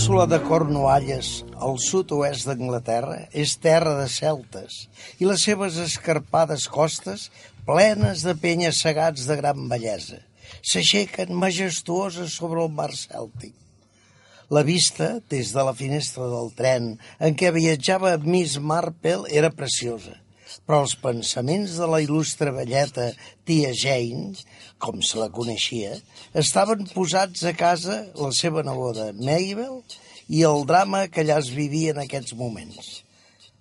península 0.00 0.24
de 0.24 0.38
Cornualles, 0.48 1.26
al 1.60 1.74
sud-oest 1.76 2.46
d'Anglaterra, 2.48 3.26
és 3.36 3.50
terra 3.60 3.90
de 3.98 4.06
celtes 4.08 4.86
i 5.20 5.26
les 5.28 5.42
seves 5.44 5.76
escarpades 5.76 6.64
costes, 6.72 7.26
plenes 7.68 8.22
de 8.24 8.32
penyes 8.32 8.80
segats 8.80 9.26
de 9.28 9.36
gran 9.36 9.66
bellesa, 9.68 10.22
s'aixequen 10.64 11.36
majestuoses 11.36 12.32
sobre 12.32 12.64
el 12.64 12.72
mar 12.72 12.88
cèltic. 12.96 13.52
La 14.48 14.64
vista, 14.64 15.10
des 15.28 15.52
de 15.52 15.66
la 15.68 15.76
finestra 15.76 16.32
del 16.32 16.48
tren 16.56 16.94
en 17.20 17.36
què 17.36 17.52
viatjava 17.52 18.16
Miss 18.24 18.56
Marple, 18.56 19.28
era 19.28 19.52
preciosa, 19.52 20.16
però 20.66 20.82
els 20.84 20.96
pensaments 21.02 21.76
de 21.80 21.88
la 21.90 22.00
il·lustre 22.04 22.52
velleta 22.56 23.10
tia 23.48 23.72
Jane, 23.76 24.34
com 24.78 25.02
se 25.04 25.20
la 25.20 25.28
coneixia, 25.34 25.96
estaven 26.44 26.86
posats 26.94 27.44
a 27.44 27.54
casa 27.56 28.00
la 28.16 28.30
seva 28.36 28.64
neboda 28.66 29.10
Mabel 29.18 29.80
i 30.28 30.42
el 30.46 30.66
drama 30.66 31.06
que 31.10 31.24
allà 31.24 31.40
es 31.42 31.52
vivia 31.54 31.94
en 31.94 32.02
aquests 32.04 32.36
moments. 32.38 32.90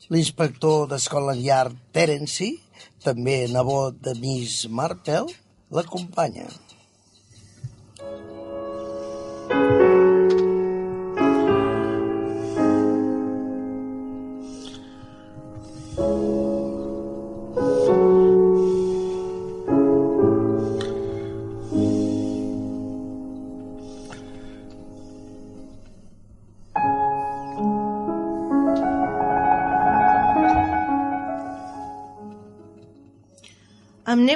L'inspector 0.10 0.88
d'Escola 0.90 1.36
Yard 1.38 1.78
Terence, 1.94 2.50
també 3.06 3.44
nebot 3.52 4.00
de 4.06 4.16
Miss 4.22 4.66
Marple, 4.70 5.28
l'acompanya. 5.74 6.50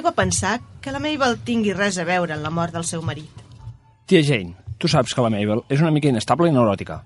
Nego 0.04 0.10
a 0.10 0.16
pensar 0.16 0.60
que 0.82 0.92
la 0.92 1.00
Mabel 1.00 1.38
tingui 1.48 1.72
res 1.72 1.96
a 1.98 2.04
veure 2.04 2.36
en 2.36 2.42
la 2.44 2.50
mort 2.52 2.74
del 2.76 2.84
seu 2.84 3.00
marit. 3.02 3.32
Tia 4.06 4.20
Jane, 4.20 4.52
tu 4.78 4.90
saps 4.92 5.14
que 5.16 5.24
la 5.24 5.30
Mabel 5.32 5.62
és 5.72 5.80
una 5.80 5.94
mica 5.96 6.10
inestable 6.12 6.50
i 6.50 6.52
neuròtica. 6.52 6.98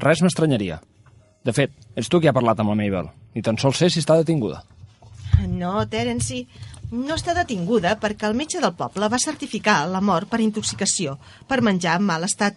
Res 0.00 0.22
m'estranyaria. 0.24 0.78
De 1.44 1.52
fet, 1.52 1.74
ets 1.92 2.08
tu 2.08 2.22
qui 2.22 2.30
ha 2.30 2.32
parlat 2.32 2.62
amb 2.64 2.72
la 2.72 2.78
Mabel. 2.78 3.10
Ni 3.36 3.44
tan 3.44 3.60
sols 3.60 3.76
sé 3.76 3.90
si 3.92 4.00
està 4.00 4.16
detinguda. 4.16 4.62
No, 5.44 5.84
Terence, 5.92 6.40
no 6.88 7.20
està 7.20 7.36
detinguda 7.36 7.98
perquè 8.00 8.24
el 8.30 8.38
metge 8.38 8.64
del 8.64 8.72
poble 8.72 9.12
va 9.12 9.20
certificar 9.20 9.82
la 9.92 10.00
mort 10.00 10.32
per 10.32 10.40
intoxicació, 10.40 11.18
per 11.46 11.60
menjar 11.60 12.00
en 12.00 12.08
mal 12.08 12.24
estat. 12.24 12.56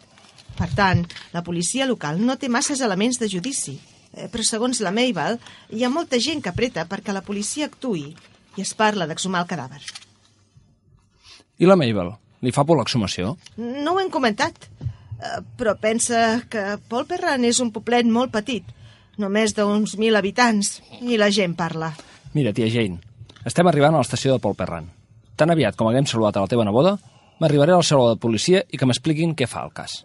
Per 0.56 0.72
tant, 0.72 1.04
la 1.36 1.44
policia 1.44 1.84
local 1.86 2.24
no 2.24 2.40
té 2.40 2.48
masses 2.48 2.80
elements 2.80 3.20
de 3.20 3.28
judici. 3.28 3.76
Eh, 4.14 4.32
Però 4.32 4.44
segons 4.48 4.80
la 4.80 4.96
Mabel, 4.96 5.36
hi 5.68 5.84
ha 5.84 5.92
molta 5.92 6.16
gent 6.16 6.40
que 6.40 6.56
apreta 6.56 6.88
perquè 6.88 7.12
la 7.12 7.28
policia 7.28 7.68
actui 7.68 8.14
i 8.58 8.64
es 8.66 8.74
parla 8.78 9.08
d'exhumar 9.08 9.44
el 9.44 9.50
cadàver. 9.50 9.82
I 11.62 11.70
la 11.70 11.78
Mabel? 11.78 12.14
Li 12.42 12.54
fa 12.54 12.66
por 12.66 12.80
l'exhumació? 12.80 13.36
No 13.58 13.94
ho 13.94 14.00
hem 14.02 14.10
comentat, 14.10 14.66
eh, 14.82 15.42
però 15.58 15.76
pensa 15.78 16.42
que 16.50 16.80
Polperran 16.90 17.46
és 17.46 17.60
un 17.62 17.70
poblet 17.72 18.08
molt 18.10 18.34
petit, 18.34 18.66
només 19.22 19.54
d'uns 19.54 19.98
mil 20.02 20.18
habitants, 20.18 20.80
i 21.02 21.20
la 21.22 21.30
gent 21.30 21.54
parla. 21.56 21.94
Mira, 22.34 22.54
tia 22.54 22.70
Jane, 22.72 22.98
estem 23.46 23.68
arribant 23.68 23.94
a 23.94 24.02
l'estació 24.02 24.34
de 24.34 24.42
Pol 24.42 24.58
Perran. 24.58 24.90
Tan 25.38 25.54
aviat 25.54 25.78
com 25.78 25.90
haguem 25.90 26.08
saludat 26.10 26.38
a 26.38 26.46
la 26.46 26.50
teva 26.50 26.66
neboda, 26.66 26.98
m'arribaré 27.42 27.74
al 27.74 27.86
saló 27.86 28.10
de 28.10 28.20
policia 28.22 28.64
i 28.70 28.78
que 28.78 28.88
m'expliquin 28.90 29.36
què 29.38 29.48
fa 29.50 29.64
el 29.66 29.74
cas. 29.74 30.02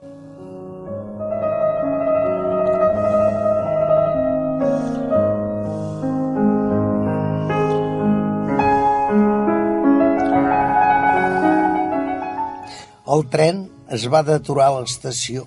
El 13.15 13.23
tren 13.31 13.59
es 13.97 14.05
va 14.13 14.25
deturar 14.27 14.65
a 14.69 14.79
l'estació 14.81 15.45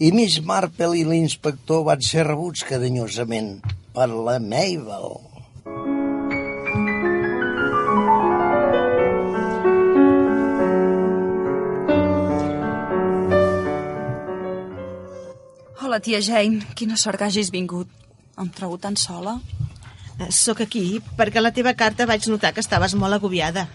i 0.00 0.08
Miss 0.16 0.38
Marple 0.50 0.96
i 0.96 1.02
l'inspector 1.04 1.82
van 1.88 2.00
ser 2.06 2.24
rebuts 2.24 2.64
carinyosament 2.64 3.50
per 3.92 4.06
la 4.08 4.38
Mabel. 4.40 5.10
Hola, 15.84 16.00
tia 16.00 16.24
Jane. 16.24 16.64
Quina 16.74 16.96
sort 16.96 17.20
que 17.20 17.28
hagis 17.28 17.52
vingut. 17.52 17.92
Em 18.40 18.48
trobo 18.48 18.80
tan 18.80 18.96
sola. 18.96 19.36
Eh, 20.18 20.32
Sóc 20.32 20.64
aquí 20.64 21.02
perquè 21.18 21.38
a 21.38 21.44
la 21.44 21.52
teva 21.52 21.76
carta 21.76 22.08
vaig 22.08 22.32
notar 22.32 22.56
que 22.56 22.64
estaves 22.64 22.96
molt 22.96 23.20
agobiada. 23.20 23.68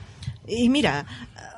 I 0.47 0.69
mira, 0.69 1.03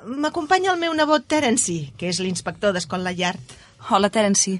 m'acompanya 0.05 0.73
el 0.73 0.79
meu 0.81 0.93
nebot 0.97 1.27
Terence, 1.29 1.93
que 1.97 2.09
és 2.09 2.19
l'inspector 2.19 2.73
d'Escola 2.73 3.13
Yard. 3.15 3.55
Hola, 3.89 4.09
Terence. 4.09 4.57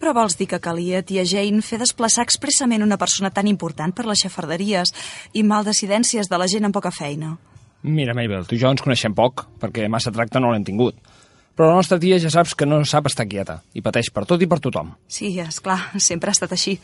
Però 0.00 0.12
vols 0.16 0.36
dir 0.36 0.48
que 0.50 0.60
calia, 0.60 1.02
tia 1.06 1.24
Jane, 1.24 1.62
fer 1.62 1.78
desplaçar 1.80 2.24
expressament 2.26 2.82
una 2.84 2.98
persona 3.00 3.30
tan 3.30 3.46
important 3.48 3.94
per 3.94 4.06
les 4.08 4.24
xafarderies 4.24 4.92
i 5.32 5.44
maldecidències 5.46 6.28
de 6.28 6.40
la 6.40 6.48
gent 6.50 6.66
amb 6.66 6.74
poca 6.76 6.92
feina? 6.92 7.36
Mira, 7.84 8.14
Mabel, 8.16 8.46
tu 8.48 8.56
i 8.56 8.60
jo 8.60 8.72
ens 8.72 8.82
coneixem 8.82 9.14
poc, 9.14 9.46
perquè 9.60 9.86
massa 9.92 10.12
tracte 10.12 10.40
no 10.40 10.50
l'hem 10.52 10.64
tingut. 10.64 10.96
Però 11.54 11.68
la 11.68 11.78
nostra 11.78 12.00
tia 12.02 12.18
ja 12.18 12.30
saps 12.32 12.56
que 12.58 12.66
no 12.66 12.80
sap 12.88 13.06
estar 13.06 13.28
quieta, 13.30 13.60
i 13.76 13.82
pateix 13.84 14.10
per 14.10 14.24
tot 14.26 14.42
i 14.42 14.48
per 14.50 14.58
tothom. 14.58 14.94
Sí, 15.06 15.30
és 15.38 15.60
clar, 15.62 15.78
sempre 16.02 16.32
ha 16.32 16.34
estat 16.34 16.56
així. 16.56 16.78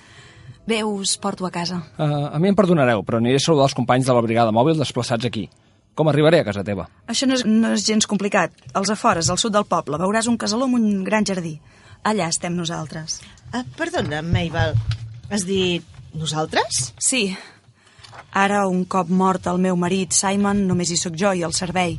Bé, 0.68 0.82
us 0.84 1.16
porto 1.18 1.48
a 1.48 1.50
casa. 1.50 1.80
Uh, 1.96 2.28
a 2.30 2.38
mi 2.38 2.52
em 2.52 2.56
perdonareu, 2.56 3.02
però 3.02 3.18
aniré 3.18 3.40
a 3.40 3.42
saludar 3.42 3.66
els 3.66 3.74
companys 3.74 4.06
de 4.06 4.14
la 4.14 4.22
brigada 4.22 4.52
mòbil 4.54 4.78
desplaçats 4.78 5.26
aquí. 5.26 5.48
Com 6.00 6.08
arribaré 6.08 6.38
a 6.40 6.44
casa 6.46 6.62
teva? 6.64 6.86
Això 7.12 7.26
no 7.28 7.36
és, 7.36 7.42
no 7.44 7.74
és 7.76 7.82
gens 7.84 8.06
complicat. 8.08 8.54
Als 8.72 8.88
afores, 8.88 9.28
al 9.28 9.36
sud 9.36 9.52
del 9.52 9.66
poble, 9.68 9.98
veuràs 10.00 10.30
un 10.30 10.38
casaló 10.40 10.64
amb 10.64 10.78
un 10.78 11.02
gran 11.04 11.26
jardí. 11.28 11.58
Allà 12.08 12.30
estem 12.32 12.54
nosaltres. 12.56 13.18
Ah, 13.52 13.66
perdona, 13.76 14.22
Mabel, 14.24 14.72
has 15.28 15.44
dit 15.44 15.84
nosaltres? 16.16 16.94
Sí. 16.96 17.26
Ara, 18.32 18.62
un 18.72 18.86
cop 18.88 19.12
mort 19.12 19.50
el 19.52 19.60
meu 19.60 19.76
marit, 19.76 20.16
Simon, 20.16 20.64
només 20.70 20.88
hi 20.88 20.96
sóc 20.96 21.20
jo 21.20 21.34
i 21.36 21.44
el 21.44 21.52
servei. 21.52 21.98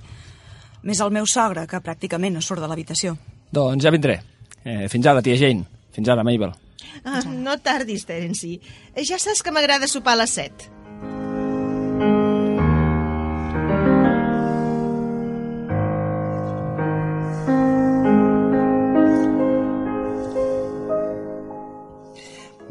Més 0.82 1.06
el 1.06 1.14
meu 1.14 1.30
sogre, 1.30 1.68
que 1.70 1.86
pràcticament 1.86 2.34
no 2.34 2.42
surt 2.42 2.66
de 2.66 2.74
l'habitació. 2.74 3.14
Doncs 3.54 3.86
ja 3.86 3.94
vindré. 3.94 4.18
Eh, 4.66 4.88
fins 4.90 5.06
ara, 5.06 5.22
tia 5.22 5.38
Jane. 5.38 5.70
Fins 5.94 6.10
ara, 6.10 6.26
Mabel. 6.26 6.58
Ah, 7.06 7.22
no 7.30 7.60
tardis, 7.62 8.10
Terence. 8.10 8.58
Ja 8.98 9.22
saps 9.22 9.46
que 9.46 9.54
m'agrada 9.54 9.86
sopar 9.86 10.18
a 10.18 10.24
les 10.26 10.40
set. 10.42 10.71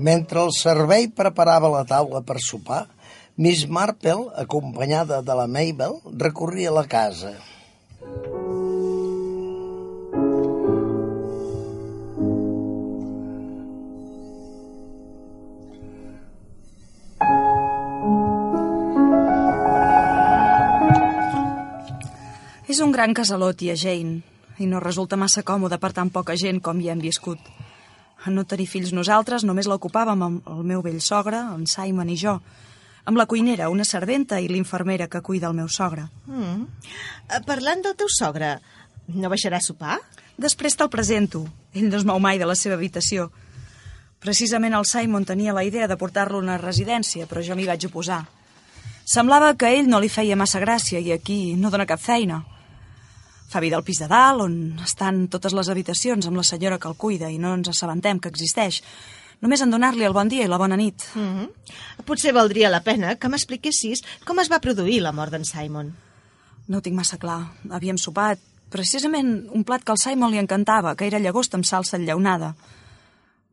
Mentre 0.00 0.40
el 0.40 0.52
servei 0.57 1.11
preparava 1.12 1.69
la 1.69 1.83
taula 1.85 2.23
per 2.25 2.38
sopar, 2.40 2.87
Miss 3.37 3.66
Marple, 3.69 4.30
acompanyada 4.40 5.21
de 5.21 5.37
la 5.37 5.45
Mabel, 5.45 5.99
recorria 6.16 6.73
la 6.73 6.87
casa. 6.88 7.35
És 22.71 22.80
un 22.80 22.92
gran 22.95 23.12
casalot, 23.12 23.61
tia 23.61 23.76
Jane, 23.76 24.23
i 24.57 24.66
no 24.69 24.80
resulta 24.80 25.21
massa 25.21 25.45
còmode 25.45 25.76
per 25.76 25.92
tan 25.92 26.09
poca 26.09 26.40
gent 26.40 26.64
com 26.64 26.80
hi 26.80 26.88
hem 26.88 27.04
viscut. 27.04 27.52
En 28.26 28.34
no 28.36 28.44
tenir 28.44 28.68
fills 28.68 28.92
nosaltres, 28.92 29.44
només 29.48 29.68
l'ocupàvem 29.70 30.22
amb 30.26 30.48
el 30.50 30.64
meu 30.68 30.82
vell 30.84 31.00
sogre, 31.00 31.40
en 31.54 31.64
Simon 31.66 32.10
i 32.12 32.18
jo, 32.20 32.36
amb 33.08 33.16
la 33.16 33.26
cuinera, 33.26 33.70
una 33.72 33.86
serventa 33.88 34.40
i 34.40 34.48
l'infermera 34.48 35.08
que 35.08 35.22
cuida 35.24 35.48
el 35.48 35.56
meu 35.56 35.68
sogre. 35.68 36.08
Mm. 36.26 36.66
Eh, 37.30 37.40
Parlant 37.46 37.82
del 37.86 37.96
teu 37.96 38.10
sogre, 38.12 38.58
no 39.08 39.30
baixarà 39.32 39.58
a 39.58 39.64
sopar? 39.64 39.98
Després 40.40 40.76
te'l 40.76 40.92
presento. 40.92 41.46
Ell 41.74 41.88
no 41.88 41.96
es 41.98 42.04
mou 42.04 42.20
mai 42.20 42.38
de 42.38 42.48
la 42.48 42.56
seva 42.56 42.76
habitació. 42.76 43.30
Precisament 44.20 44.76
el 44.76 44.84
Simon 44.84 45.24
tenia 45.24 45.56
la 45.56 45.64
idea 45.64 45.88
de 45.88 45.96
portar-lo 45.96 46.38
a 46.38 46.44
una 46.44 46.58
residència, 46.60 47.26
però 47.26 47.40
jo 47.44 47.56
m'hi 47.56 47.68
vaig 47.68 47.88
oposar. 47.88 48.26
Semblava 49.04 49.54
que 49.56 49.72
ell 49.74 49.88
no 49.88 49.98
li 50.00 50.10
feia 50.12 50.36
massa 50.36 50.60
gràcia 50.60 51.00
i 51.00 51.10
aquí 51.12 51.56
no 51.56 51.70
dona 51.72 51.88
cap 51.88 52.00
feina. 52.00 52.42
Fa 53.50 53.59
vida 53.59 53.75
al 53.76 53.83
pis 53.83 53.99
de 53.99 54.07
dalt, 54.07 54.45
on 54.45 54.52
estan 54.85 55.25
totes 55.28 55.54
les 55.59 55.69
habitacions 55.73 56.28
amb 56.28 56.38
la 56.38 56.47
senyora 56.47 56.78
que 56.78 56.87
el 56.87 56.95
cuida 56.95 57.30
i 57.30 57.38
no 57.42 57.57
ens 57.59 57.73
assabentem 57.73 58.21
que 58.23 58.30
existeix. 58.30 58.78
Només 59.42 59.64
en 59.64 59.73
donar-li 59.73 60.04
el 60.07 60.14
bon 60.14 60.28
dia 60.30 60.45
i 60.45 60.50
la 60.50 60.59
bona 60.61 60.76
nit. 60.76 61.02
Mm 61.14 61.30
-hmm. 61.35 62.04
Potser 62.04 62.33
valdria 62.33 62.71
la 62.71 62.83
pena 62.83 63.16
que 63.16 63.28
m'expliquessis 63.28 64.02
com 64.25 64.38
es 64.38 64.50
va 64.50 64.61
produir 64.61 65.00
la 65.00 65.12
mort 65.12 65.33
d'en 65.33 65.45
Simon. 65.45 65.97
No 66.69 66.78
ho 66.78 66.80
tinc 66.80 66.97
massa 66.97 67.19
clar. 67.19 67.50
Havíem 67.71 67.99
sopat 67.99 68.38
precisament 68.71 69.49
un 69.50 69.64
plat 69.64 69.83
que 69.83 69.92
al 69.92 69.99
Simon 69.99 70.30
li 70.30 70.38
encantava, 70.38 70.95
que 70.95 71.07
era 71.07 71.19
llagosta 71.19 71.57
amb 71.57 71.64
salsa 71.64 71.97
enllaunada. 71.97 72.54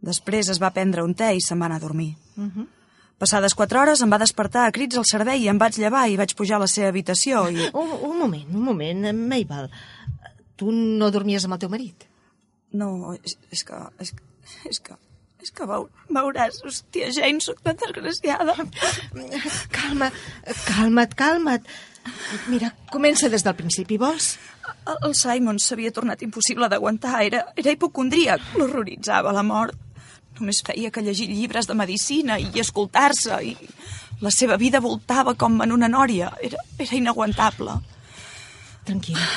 Després 0.01 0.50
es 0.50 0.62
va 0.62 0.74
prendre 0.74 1.04
un 1.04 1.16
te 1.16 1.34
i 1.34 1.42
se'n 1.42 1.60
va 1.60 1.66
anar 1.66 1.77
a 1.77 1.80
dormir. 1.80 2.16
Mm 2.36 2.51
-hmm. 2.51 2.76
Passades 3.17 3.55
quatre 3.57 3.79
hores 3.81 4.03
em 4.05 4.12
va 4.13 4.19
despertar 4.21 4.67
a 4.67 4.74
crits 4.74 5.00
al 5.00 5.07
servei 5.09 5.41
i 5.41 5.50
em 5.50 5.57
vaig 5.57 5.79
llevar 5.81 6.05
i 6.09 6.19
vaig 6.19 6.36
pujar 6.38 6.59
a 6.59 6.65
la 6.65 6.69
seva 6.69 6.91
habitació 6.93 7.47
i... 7.50 7.69
Un, 7.81 7.95
un 8.12 8.19
moment, 8.19 8.45
un 8.53 8.63
moment, 8.63 9.07
eh, 9.09 9.13
Mabel. 9.13 9.71
Tu 10.57 10.69
no 10.74 11.09
dormies 11.13 11.45
amb 11.45 11.57
el 11.57 11.63
teu 11.65 11.74
marit? 11.74 12.07
No, 12.77 13.15
és, 13.17 13.38
és 13.53 13.65
que... 13.65 13.81
És, 14.03 14.13
és 14.69 14.81
que... 14.83 14.97
És 15.38 15.51
que 15.53 15.67
veu, 15.69 15.83
veuràs, 16.09 16.57
hòstia, 16.65 17.12
Jane, 17.13 17.39
sóc 17.45 17.59
tan 17.63 17.77
desgraciada. 17.77 18.55
Calma, 19.77 20.09
calma't, 20.65 21.13
calma't. 21.15 21.69
Mira, 22.50 22.71
comença 22.91 23.29
des 23.29 23.45
del 23.45 23.55
principi, 23.55 24.00
vols? 24.01 24.31
El, 24.65 24.97
el 25.09 25.13
Simon 25.15 25.62
s'havia 25.62 25.93
tornat 25.93 26.24
impossible 26.25 26.69
d'aguantar. 26.71 27.21
Era, 27.27 27.43
era 27.55 27.74
hipocondríac, 27.74 28.53
l'horroritzava 28.57 29.36
la 29.36 29.45
mort. 29.45 29.77
Només 30.38 30.62
feia 30.65 30.91
que 30.94 31.01
llegir 31.01 31.29
llibres 31.32 31.67
de 31.70 31.75
medicina 31.77 32.38
i 32.39 32.62
escoltar-se 32.62 33.39
i 33.46 33.56
la 34.22 34.32
seva 34.34 34.58
vida 34.58 34.82
voltava 34.82 35.36
com 35.38 35.62
en 35.62 35.74
una 35.74 35.89
nòria. 35.89 36.32
Era, 36.41 36.62
era 36.77 36.98
inaguantable. 36.98 37.77
Tranquil·la. 38.88 39.27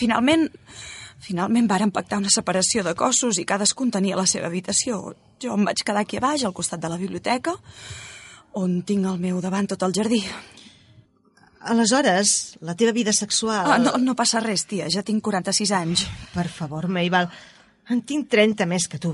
Finalment, 0.00 0.46
finalment 1.20 1.68
varen 1.70 1.92
pactar 1.94 2.18
una 2.22 2.32
separació 2.32 2.84
de 2.86 2.94
cossos 2.98 3.38
i 3.38 3.46
cadascun 3.46 3.90
tenia 3.94 4.18
la 4.18 4.26
seva 4.30 4.48
habitació. 4.48 5.02
Jo 5.40 5.56
em 5.56 5.66
vaig 5.68 5.84
quedar 5.84 6.04
aquí 6.04 6.18
a 6.18 6.24
baix, 6.24 6.44
al 6.44 6.56
costat 6.56 6.80
de 6.80 6.88
la 6.88 6.98
biblioteca, 7.00 7.54
on 8.58 8.80
tinc 8.86 9.06
al 9.06 9.20
meu 9.20 9.40
davant 9.44 9.68
tot 9.70 9.84
el 9.86 9.94
jardí. 9.96 10.22
Aleshores, 11.60 12.56
la 12.64 12.74
teva 12.74 12.92
vida 12.96 13.12
sexual... 13.12 13.66
Ah, 13.68 13.78
no, 13.78 13.92
no 14.00 14.16
passa 14.16 14.40
res, 14.40 14.64
tia, 14.64 14.88
ja 14.88 15.04
tinc 15.04 15.20
46 15.22 15.72
anys. 15.76 16.06
Per 16.32 16.48
favor, 16.48 16.88
Mabel, 16.88 17.28
en 17.92 18.00
tinc 18.08 18.30
30 18.32 18.66
més 18.70 18.88
que 18.88 19.00
tu. 19.02 19.12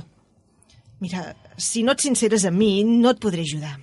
Mira, 1.00 1.34
si 1.60 1.82
no 1.84 1.92
et 1.92 2.00
sinceres 2.04 2.46
amb 2.48 2.56
mi, 2.58 2.70
no 2.84 3.12
et 3.12 3.20
podré 3.20 3.44
ajudar. 3.44 3.74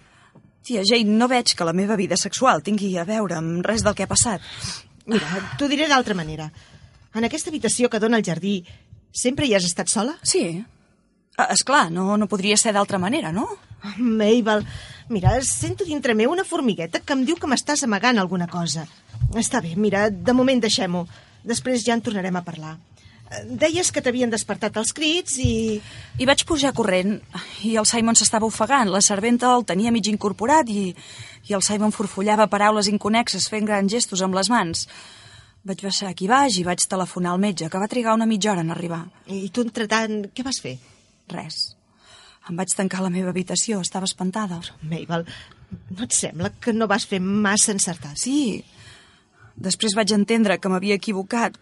Tia 0.63 0.81
Jane, 0.87 1.17
no 1.19 1.27
veig 1.27 1.51
que 1.57 1.65
la 1.67 1.73
meva 1.75 1.97
vida 1.99 2.17
sexual 2.17 2.63
tingui 2.63 2.93
a 2.97 3.03
veure 3.05 3.35
amb 3.37 3.65
res 3.65 3.83
del 3.83 3.93
que 3.97 4.05
ha 4.07 4.09
passat. 4.09 4.41
Mira, 5.05 5.27
t'ho 5.59 5.67
diré 5.67 5.89
d'altra 5.91 6.15
manera. 6.15 6.47
En 7.13 7.27
aquesta 7.27 7.51
habitació 7.51 7.89
que 7.91 7.99
dona 7.99 8.17
al 8.17 8.25
jardí, 8.25 8.61
sempre 9.11 9.45
hi 9.45 9.53
has 9.53 9.67
estat 9.67 9.91
sola? 9.91 10.15
Sí. 10.23 10.63
Ah, 11.37 11.49
És 11.53 11.63
clar, 11.67 11.89
no, 11.91 12.15
no 12.17 12.29
podria 12.31 12.57
ser 12.57 12.73
d'altra 12.73 12.97
manera, 13.01 13.31
no? 13.35 13.47
Mabel, 13.97 14.63
mira, 15.09 15.35
sento 15.43 15.83
dintre 15.85 16.15
meu 16.15 16.31
una 16.31 16.45
formigueta 16.47 17.01
que 17.03 17.13
em 17.13 17.25
diu 17.27 17.35
que 17.35 17.49
m'estàs 17.51 17.83
amagant 17.83 18.17
alguna 18.21 18.47
cosa. 18.47 18.87
Està 19.35 19.61
bé, 19.61 19.75
mira, 19.75 20.07
de 20.09 20.33
moment 20.33 20.61
deixem-ho. 20.63 21.03
Després 21.43 21.83
ja 21.83 21.97
en 21.97 22.01
tornarem 22.01 22.37
a 22.39 22.45
parlar. 22.45 22.77
Deies 23.47 23.89
que 23.91 24.01
t'havien 24.03 24.31
despertat 24.31 24.77
els 24.77 24.93
crits 24.95 25.37
i... 25.41 25.81
I 26.21 26.27
vaig 26.29 26.43
pujar 26.45 26.73
corrent 26.77 27.17
i 27.65 27.73
el 27.79 27.87
Simon 27.89 28.17
s'estava 28.19 28.45
ofegant. 28.45 28.91
La 28.93 29.01
serventa 29.01 29.51
el 29.55 29.65
tenia 29.65 29.91
mig 29.95 30.07
incorporat 30.11 30.69
i, 30.69 30.91
i 31.49 31.57
el 31.57 31.65
Simon 31.65 31.95
forfollava 31.95 32.49
paraules 32.51 32.89
inconexes 32.91 33.49
fent 33.49 33.69
grans 33.69 33.91
gestos 33.91 34.21
amb 34.21 34.37
les 34.37 34.51
mans. 34.53 34.87
Vaig 35.63 35.85
baixar 35.85 36.09
aquí 36.11 36.27
baix 36.27 36.59
i 36.59 36.65
vaig 36.67 36.83
telefonar 36.91 37.33
al 37.33 37.41
metge, 37.41 37.69
que 37.71 37.79
va 37.79 37.87
trigar 37.87 38.17
una 38.17 38.27
mitja 38.27 38.51
hora 38.51 38.65
en 38.65 38.73
arribar. 38.75 39.05
I 39.31 39.47
tu, 39.49 39.63
entretant, 39.63 40.25
què 40.35 40.43
vas 40.43 40.59
fer? 40.59 40.75
Res. 41.31 41.63
Em 42.49 42.57
vaig 42.59 42.73
tancar 42.75 42.99
a 42.99 43.05
la 43.05 43.13
meva 43.13 43.31
habitació, 43.31 43.79
estava 43.79 44.09
espantada. 44.09 44.59
Mabel, 44.83 45.23
no 45.95 46.03
et 46.03 46.15
sembla 46.15 46.51
que 46.59 46.73
no 46.75 46.89
vas 46.91 47.07
fer 47.07 47.21
massa 47.23 47.71
encertat? 47.71 48.19
Sí. 48.19 48.59
Després 49.55 49.95
vaig 49.95 50.11
entendre 50.11 50.59
que 50.59 50.71
m'havia 50.71 50.99
equivocat. 50.99 51.55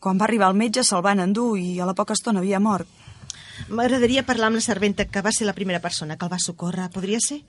Quan 0.00 0.18
va 0.20 0.26
arribar 0.28 0.50
el 0.52 0.58
metge 0.58 0.84
se'l 0.84 1.04
van 1.04 1.22
endur 1.22 1.54
i 1.58 1.78
a 1.80 1.86
la 1.88 1.94
poca 1.94 2.16
estona 2.16 2.42
havia 2.42 2.60
mort. 2.60 2.88
M'agradaria 3.68 4.24
parlar 4.26 4.50
amb 4.50 4.58
la 4.58 4.64
serventa 4.64 5.06
que 5.06 5.22
va 5.22 5.32
ser 5.32 5.46
la 5.46 5.54
primera 5.54 5.80
persona 5.80 6.16
que 6.16 6.26
el 6.26 6.32
va 6.32 6.42
socórrer. 6.42 6.90
Podria 6.92 7.20
ser? 7.22 7.40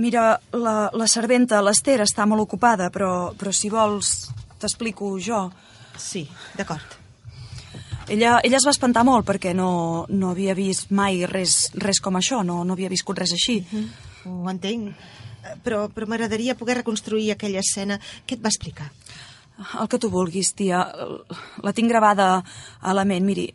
Mira, 0.00 0.40
la, 0.52 0.90
la 0.96 1.08
serventa, 1.08 1.60
l'Ester, 1.64 1.98
està 2.04 2.24
molt 2.28 2.44
ocupada, 2.46 2.88
però, 2.92 3.32
però 3.36 3.52
si 3.52 3.68
vols 3.72 4.30
t'explico 4.60 5.16
jo. 5.20 5.48
Sí, 6.00 6.24
d'acord. 6.56 6.96
Ella, 8.10 8.38
ella 8.42 8.58
es 8.58 8.66
va 8.66 8.72
espantar 8.74 9.04
molt 9.06 9.26
perquè 9.28 9.52
no, 9.54 10.06
no 10.08 10.30
havia 10.32 10.54
vist 10.58 10.90
mai 10.90 11.20
res, 11.30 11.70
res 11.78 12.00
com 12.02 12.16
això, 12.18 12.40
no, 12.42 12.62
no 12.64 12.74
havia 12.74 12.90
viscut 12.90 13.20
res 13.20 13.34
així. 13.36 13.60
Ho 14.26 14.48
entenc. 14.50 14.94
Però, 15.64 15.84
però 15.88 16.08
m'agradaria 16.08 16.56
poder 16.58 16.80
reconstruir 16.80 17.30
aquella 17.32 17.62
escena. 17.62 18.00
Què 18.26 18.36
et 18.36 18.42
va 18.44 18.50
explicar? 18.52 18.90
El 19.60 19.88
que 19.88 19.98
tu 20.00 20.08
vulguis, 20.08 20.54
tia. 20.56 20.80
La 21.62 21.72
tinc 21.76 21.90
gravada 21.92 22.32
a 22.80 22.94
la 22.96 23.04
ment. 23.04 23.26
Miri, 23.26 23.48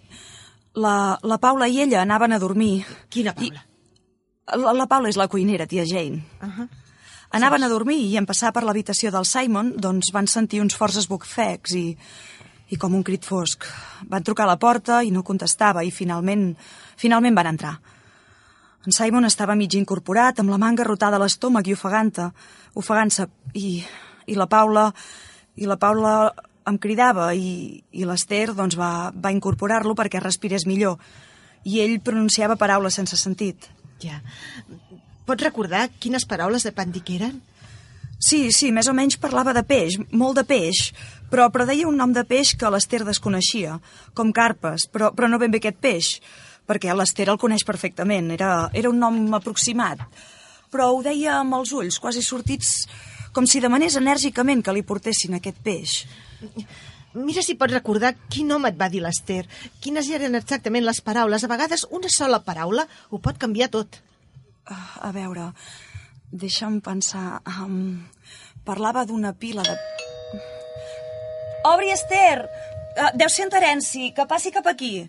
la, 0.77 1.17
la 1.23 1.37
Paula 1.41 1.67
i 1.67 1.81
ella 1.81 2.03
anaven 2.03 2.35
a 2.35 2.39
dormir. 2.39 2.85
Quina 3.09 3.33
Paula? 3.33 3.63
La, 4.53 4.73
la 4.77 4.87
Paula 4.87 5.09
és 5.09 5.17
la 5.17 5.29
cuinera, 5.31 5.65
tia 5.65 5.85
Jane. 5.85 6.21
Uh 6.41 6.49
-huh. 6.49 6.67
Anaven 7.31 7.63
a 7.63 7.67
dormir 7.67 7.97
i 7.97 8.17
en 8.17 8.25
passar 8.25 8.53
per 8.53 8.63
l'habitació 8.63 9.11
del 9.11 9.25
Simon, 9.25 9.73
doncs 9.77 10.11
van 10.13 10.27
sentir 10.27 10.61
uns 10.61 10.75
forts 10.75 10.97
esbufecs 10.97 11.73
i, 11.73 11.97
i 12.69 12.77
com 12.77 12.93
un 12.93 13.03
crit 13.03 13.25
fosc. 13.25 13.65
Van 14.07 14.23
trucar 14.23 14.43
a 14.43 14.47
la 14.53 14.59
porta 14.59 15.03
i 15.03 15.11
no 15.11 15.23
contestava 15.23 15.83
i 15.83 15.91
finalment, 15.91 16.55
finalment 16.95 17.35
van 17.35 17.47
entrar. 17.47 17.79
En 18.85 18.91
Simon 18.91 19.25
estava 19.25 19.55
mig 19.55 19.73
incorporat, 19.73 20.39
amb 20.39 20.49
la 20.49 20.57
manga 20.57 20.83
rotada 20.83 21.17
a 21.17 21.19
l'estómac 21.19 21.67
i 21.67 21.73
ofegant-se, 21.73 22.29
ofegant-se, 22.75 23.27
i, 23.53 23.83
i 24.27 24.35
la 24.35 24.45
Paula, 24.45 24.91
i 25.55 25.69
la 25.69 25.79
Paula 25.79 26.33
em 26.65 26.77
cridava 26.81 27.29
i, 27.37 27.81
i 27.93 28.05
l'Ester 28.07 28.49
doncs, 28.57 28.77
va, 28.79 29.11
va 29.11 29.33
incorporar-lo 29.33 29.95
perquè 29.97 30.21
respirés 30.21 30.65
millor. 30.65 30.97
I 31.65 31.81
ell 31.81 31.99
pronunciava 32.05 32.57
paraules 32.59 32.97
sense 32.97 33.17
sentit. 33.17 33.69
Ja. 34.01 34.19
Pots 35.25 35.45
recordar 35.45 35.87
quines 35.99 36.25
paraules 36.29 36.65
de 36.65 36.73
pan 36.75 36.91
dic 36.93 37.11
eren? 37.17 37.39
Sí, 38.21 38.49
sí, 38.55 38.71
més 38.71 38.87
o 38.87 38.93
menys 38.95 39.17
parlava 39.21 39.53
de 39.53 39.61
peix, 39.67 39.97
molt 40.15 40.39
de 40.39 40.45
peix, 40.47 40.89
però, 41.29 41.49
però 41.51 41.65
deia 41.67 41.87
un 41.89 41.97
nom 41.99 42.13
de 42.15 42.23
peix 42.25 42.53
que 42.57 42.69
l'Ester 42.71 43.03
desconeixia, 43.03 43.79
com 44.15 44.31
carpes, 44.33 44.87
però, 44.91 45.11
però 45.13 45.27
no 45.29 45.39
ben 45.41 45.51
bé 45.53 45.59
aquest 45.59 45.81
peix, 45.83 46.11
perquè 46.65 46.93
l'Ester 46.95 47.27
el 47.29 47.41
coneix 47.41 47.65
perfectament, 47.67 48.31
era, 48.33 48.69
era 48.73 48.89
un 48.89 49.01
nom 49.01 49.19
aproximat. 49.37 50.05
Però 50.71 50.89
ho 50.93 51.03
deia 51.05 51.41
amb 51.41 51.57
els 51.59 51.73
ulls, 51.75 51.99
quasi 52.01 52.23
sortits, 52.25 52.71
com 53.35 53.47
si 53.49 53.59
demanés 53.59 53.97
enèrgicament 53.99 54.63
que 54.63 54.73
li 54.73 54.85
portessin 54.87 55.35
aquest 55.35 55.59
peix. 55.63 55.95
Mira 57.15 57.43
si 57.43 57.55
pots 57.59 57.75
recordar 57.75 58.13
quin 58.31 58.47
nom 58.51 58.65
et 58.67 58.75
va 58.79 58.89
dir 58.91 59.01
l'Ester, 59.03 59.43
quines 59.83 60.07
eren 60.11 60.35
exactament 60.39 60.83
les 60.87 61.01
paraules. 61.03 61.43
A 61.43 61.51
vegades 61.51 61.85
una 61.91 62.11
sola 62.11 62.41
paraula 62.43 62.87
ho 63.09 63.19
pot 63.23 63.39
canviar 63.39 63.69
tot. 63.71 63.99
Ah, 64.65 65.09
A 65.09 65.11
veure, 65.15 65.51
deixa'm 66.31 66.81
pensar... 66.83 67.41
Um, 67.59 68.03
parlava 68.65 69.05
d'una 69.05 69.35
pila 69.37 69.61
de... 69.61 69.75
Obri, 71.69 71.91
Esther! 71.93 72.47
Uh, 72.95 73.11
deu 73.19 73.29
ser 73.29 73.45
en 73.45 73.51
Terenci, 73.53 74.09
que 74.15 74.25
passi 74.25 74.51
cap 74.55 74.67
aquí. 74.71 75.05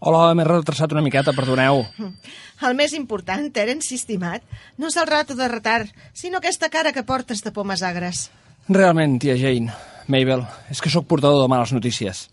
Hola, 0.00 0.30
m'he 0.32 0.44
retrasat 0.46 0.94
una 0.94 1.02
miqueta, 1.04 1.34
perdoneu. 1.36 1.82
El 2.66 2.76
més 2.76 2.94
important, 2.96 3.46
Terence, 3.52 3.92
estimat, 3.92 4.44
no 4.80 4.88
és 4.88 4.96
el 5.00 5.08
rato 5.08 5.36
de 5.36 5.48
retard, 5.48 5.88
sinó 6.16 6.40
aquesta 6.40 6.68
cara 6.72 6.92
que 6.92 7.04
portes 7.08 7.40
de 7.44 7.52
pomes 7.52 7.82
agres. 7.84 8.26
Realment, 8.68 9.18
tia 9.20 9.36
Jane, 9.36 9.72
Mabel, 10.08 10.46
és 10.72 10.80
que 10.80 10.92
sóc 10.92 11.06
portador 11.08 11.40
de 11.42 11.48
males 11.52 11.72
notícies. 11.76 12.26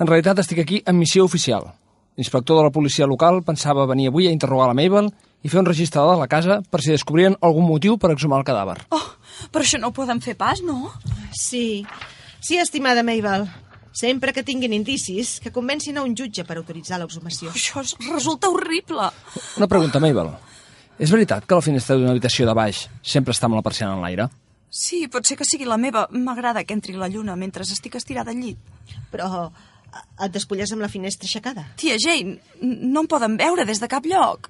En 0.00 0.08
realitat 0.08 0.40
estic 0.40 0.60
aquí 0.64 0.82
en 0.88 0.96
missió 0.96 1.24
oficial. 1.24 1.70
L'inspector 2.16 2.60
de 2.60 2.66
la 2.68 2.72
policia 2.72 3.08
local 3.08 3.40
pensava 3.44 3.88
venir 3.88 4.08
avui 4.08 4.28
a 4.28 4.32
interrogar 4.32 4.68
la 4.68 4.76
Mabel 4.76 5.08
i 5.44 5.48
fer 5.48 5.60
un 5.60 5.68
registrador 5.68 6.16
de 6.16 6.20
la 6.24 6.28
casa 6.28 6.60
per 6.68 6.80
si 6.84 6.92
descobrien 6.92 7.36
algun 7.40 7.68
motiu 7.68 7.96
per 8.00 8.12
exhumar 8.12 8.40
el 8.40 8.48
cadàver. 8.48 8.78
Oh, 8.92 9.06
però 9.52 9.64
això 9.64 9.80
no 9.80 9.88
ho 9.88 9.96
poden 9.96 10.20
fer 10.24 10.36
pas, 10.36 10.60
no? 10.64 10.92
Sí, 11.32 11.84
sí, 12.40 12.60
estimada 12.60 13.04
Mabel. 13.04 13.48
Sempre 13.92 14.32
que 14.32 14.44
tinguin 14.46 14.72
indicis, 14.72 15.40
que 15.42 15.50
convencin 15.50 15.98
a 15.98 16.02
un 16.06 16.14
jutge 16.16 16.44
per 16.46 16.56
autoritzar 16.60 17.00
l'exhumació. 17.00 17.50
Això 17.50 17.80
es- 17.82 17.96
resulta 18.12 18.48
horrible. 18.48 19.08
Una 19.56 19.66
pregunta, 19.68 19.98
Mabel. 20.00 20.30
És 20.98 21.10
veritat 21.10 21.44
que 21.46 21.54
la 21.54 21.62
finestra 21.64 21.96
d'una 21.96 22.10
habitació 22.12 22.46
de 22.46 22.54
baix 22.54 22.88
sempre 23.02 23.32
està 23.34 23.46
amb 23.48 23.56
la 23.56 23.62
persiana 23.62 23.94
en 23.94 24.02
l'aire? 24.02 24.28
Sí, 24.70 25.08
pot 25.08 25.26
ser 25.26 25.36
que 25.36 25.44
sigui 25.44 25.64
la 25.64 25.76
meva. 25.76 26.06
M'agrada 26.12 26.62
que 26.64 26.74
entri 26.74 26.92
la 26.94 27.08
lluna 27.08 27.34
mentre 27.36 27.62
estic 27.64 27.96
estirada 27.96 28.30
al 28.30 28.36
llit. 28.38 28.58
Però 29.10 29.50
eh, 29.50 30.24
et 30.26 30.30
despulles 30.32 30.70
amb 30.72 30.82
la 30.82 30.88
finestra 30.88 31.26
aixecada. 31.26 31.66
Tia 31.76 31.96
Jane, 31.98 32.38
no 32.62 33.00
em 33.00 33.06
poden 33.08 33.36
veure 33.36 33.64
des 33.66 33.80
de 33.80 33.88
cap 33.88 34.06
lloc. 34.06 34.48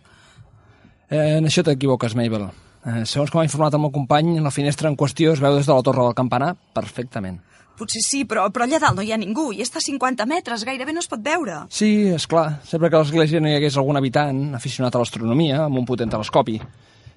Eh, 1.08 1.38
en 1.38 1.46
això 1.46 1.64
t'equivoques, 1.64 2.14
Mabel. 2.14 2.50
Eh, 2.84 3.04
segons 3.06 3.30
com 3.30 3.40
ha 3.40 3.44
informat 3.44 3.72
el 3.74 3.80
meu 3.80 3.90
company, 3.92 4.38
la 4.40 4.50
finestra 4.52 4.88
en 4.90 4.96
qüestió 4.96 5.32
es 5.32 5.40
veu 5.40 5.56
des 5.56 5.66
de 5.66 5.72
la 5.72 5.82
torre 5.82 6.04
del 6.04 6.14
campanar 6.14 6.56
perfectament. 6.74 7.40
Potser 7.80 8.02
sí, 8.04 8.26
però, 8.28 8.42
però 8.52 8.66
allà 8.66 8.76
dalt 8.82 8.98
no 8.98 9.04
hi 9.06 9.12
ha 9.14 9.18
ningú 9.20 9.46
i 9.56 9.62
està 9.64 9.80
a 9.80 9.84
50 9.86 10.26
metres, 10.28 10.66
gairebé 10.68 10.92
no 10.92 11.00
es 11.00 11.08
pot 11.08 11.22
veure. 11.24 11.62
Sí, 11.72 11.88
és 12.12 12.26
clar. 12.28 12.58
Sempre 12.68 12.90
que 12.92 12.98
a 12.98 13.00
l'església 13.00 13.40
no 13.40 13.48
hi 13.48 13.56
hagués 13.56 13.78
algun 13.80 13.96
habitant 13.96 14.42
aficionat 14.58 14.94
a 14.94 15.00
l'astronomia 15.00 15.62
amb 15.64 15.80
un 15.80 15.86
potent 15.88 16.12
telescopi, 16.12 16.58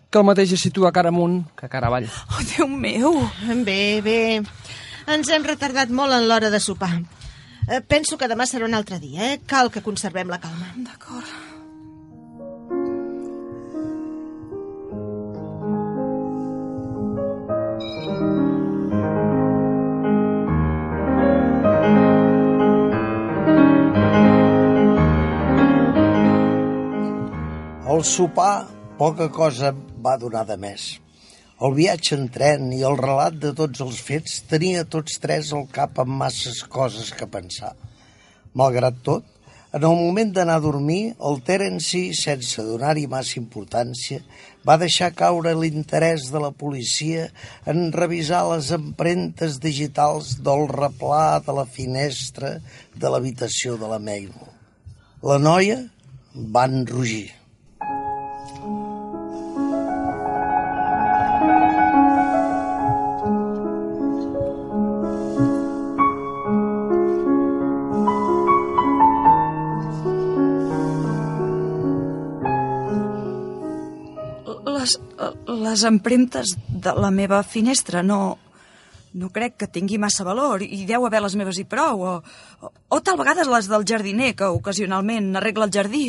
que 0.09 0.21
el 0.21 0.27
mateix 0.29 0.53
es 0.55 0.63
situa 0.63 0.93
cara 0.95 1.11
amunt 1.11 1.41
que 1.59 1.67
cara 1.67 1.89
avall. 1.91 2.07
Oh, 2.31 2.43
Déu 2.55 2.67
meu! 2.71 3.19
Bé, 3.67 3.99
bé. 4.05 4.19
Ens 5.11 5.29
hem 5.35 5.43
retardat 5.43 5.91
molt 5.91 6.15
en 6.15 6.29
l'hora 6.29 6.49
de 6.53 6.61
sopar. 6.63 6.93
Eh, 7.67 7.81
Penso 7.83 8.15
que 8.17 8.27
demà 8.31 8.47
serà 8.47 8.65
un 8.69 8.73
altre 8.77 8.99
dia, 9.03 9.33
eh? 9.33 9.41
Cal 9.47 9.69
que 9.71 9.83
conservem 9.83 10.31
la 10.31 10.39
calma. 10.39 10.71
D'acord. 10.77 11.52
Sopar 28.03 28.67
poca 28.99 29.29
cosa 29.31 29.69
va 30.03 30.17
donar 30.19 30.41
de 30.43 30.57
més. 30.59 30.97
El 31.63 31.71
viatge 31.77 32.17
en 32.17 32.25
tren 32.35 32.65
i 32.75 32.81
el 32.83 32.97
relat 32.99 33.37
de 33.39 33.53
tots 33.55 33.79
els 33.85 33.99
fets 34.03 34.41
tenia 34.49 34.81
tots 34.83 35.21
tres 35.23 35.53
al 35.55 35.69
cap 35.71 36.01
amb 36.03 36.17
masses 36.19 36.57
coses 36.73 37.13
que 37.15 37.27
pensar. 37.31 37.69
Malgrat 38.59 38.97
tot, 39.07 39.23
en 39.71 39.85
el 39.87 39.95
moment 39.95 40.33
d'anar 40.35 40.57
a 40.59 40.63
dormir, 40.65 41.13
el 41.29 41.39
Terence, 41.47 42.01
sense 42.19 42.65
donar-hi 42.67 43.05
massa 43.07 43.37
importància, 43.39 44.19
va 44.67 44.75
deixar 44.81 45.13
caure 45.15 45.53
l'interès 45.55 46.27
de 46.33 46.41
la 46.43 46.51
policia 46.51 47.29
en 47.71 47.87
revisar 47.95 48.41
les 48.49 48.73
empremtes 48.75 49.61
digitals 49.63 50.33
del 50.43 50.67
replà 50.73 51.39
de 51.47 51.55
la 51.55 51.65
finestra 51.79 52.57
de 52.93 53.13
l'habitació 53.15 53.79
de 53.79 53.93
la 53.95 54.01
Mabel. 54.09 54.35
La 55.23 55.39
noia 55.39 55.79
va 56.35 56.67
enrugir. 56.67 57.42
Les 75.73 75.83
empremtes 75.89 76.55
de 76.69 76.93
la 76.95 77.11
meva 77.11 77.43
finestra 77.43 78.03
no... 78.05 78.37
No 79.13 79.27
crec 79.29 79.59
que 79.61 79.67
tingui 79.69 79.99
massa 80.01 80.23
valor 80.25 80.63
i 80.65 80.87
deu 80.89 81.03
haver 81.05 81.19
les 81.21 81.35
meves 81.37 81.59
i 81.61 81.67
prou. 81.69 81.99
O, 82.01 82.13
o, 82.65 82.69
o 82.89 82.97
tal 83.05 83.13
vegades 83.19 83.45
les 83.45 83.67
del 83.69 83.83
jardiner, 83.85 84.31
que 84.33 84.47
ocasionalment 84.49 85.35
arregla 85.37 85.67
el 85.67 85.73
jardí. 85.75 85.99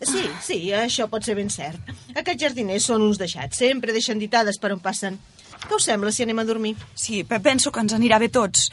Sí, 0.00 0.22
sí, 0.46 0.56
això 0.72 1.04
pot 1.12 1.20
ser 1.28 1.34
ben 1.36 1.50
cert. 1.52 1.92
Aquests 2.16 2.40
jardiners 2.46 2.86
són 2.88 3.04
uns 3.04 3.20
deixats. 3.20 3.60
Sempre 3.60 3.92
deixen 3.92 4.16
ditades 4.22 4.56
per 4.56 4.70
on 4.72 4.80
passen. 4.80 5.18
Què 5.66 5.76
us 5.76 5.84
sembla 5.90 6.14
si 6.16 6.24
anem 6.24 6.40
a 6.40 6.46
dormir? 6.48 6.72
Sí, 6.96 7.20
pe- 7.28 7.42
penso 7.44 7.68
que 7.76 7.84
ens 7.84 7.92
anirà 7.92 8.16
bé 8.24 8.30
tots. 8.32 8.70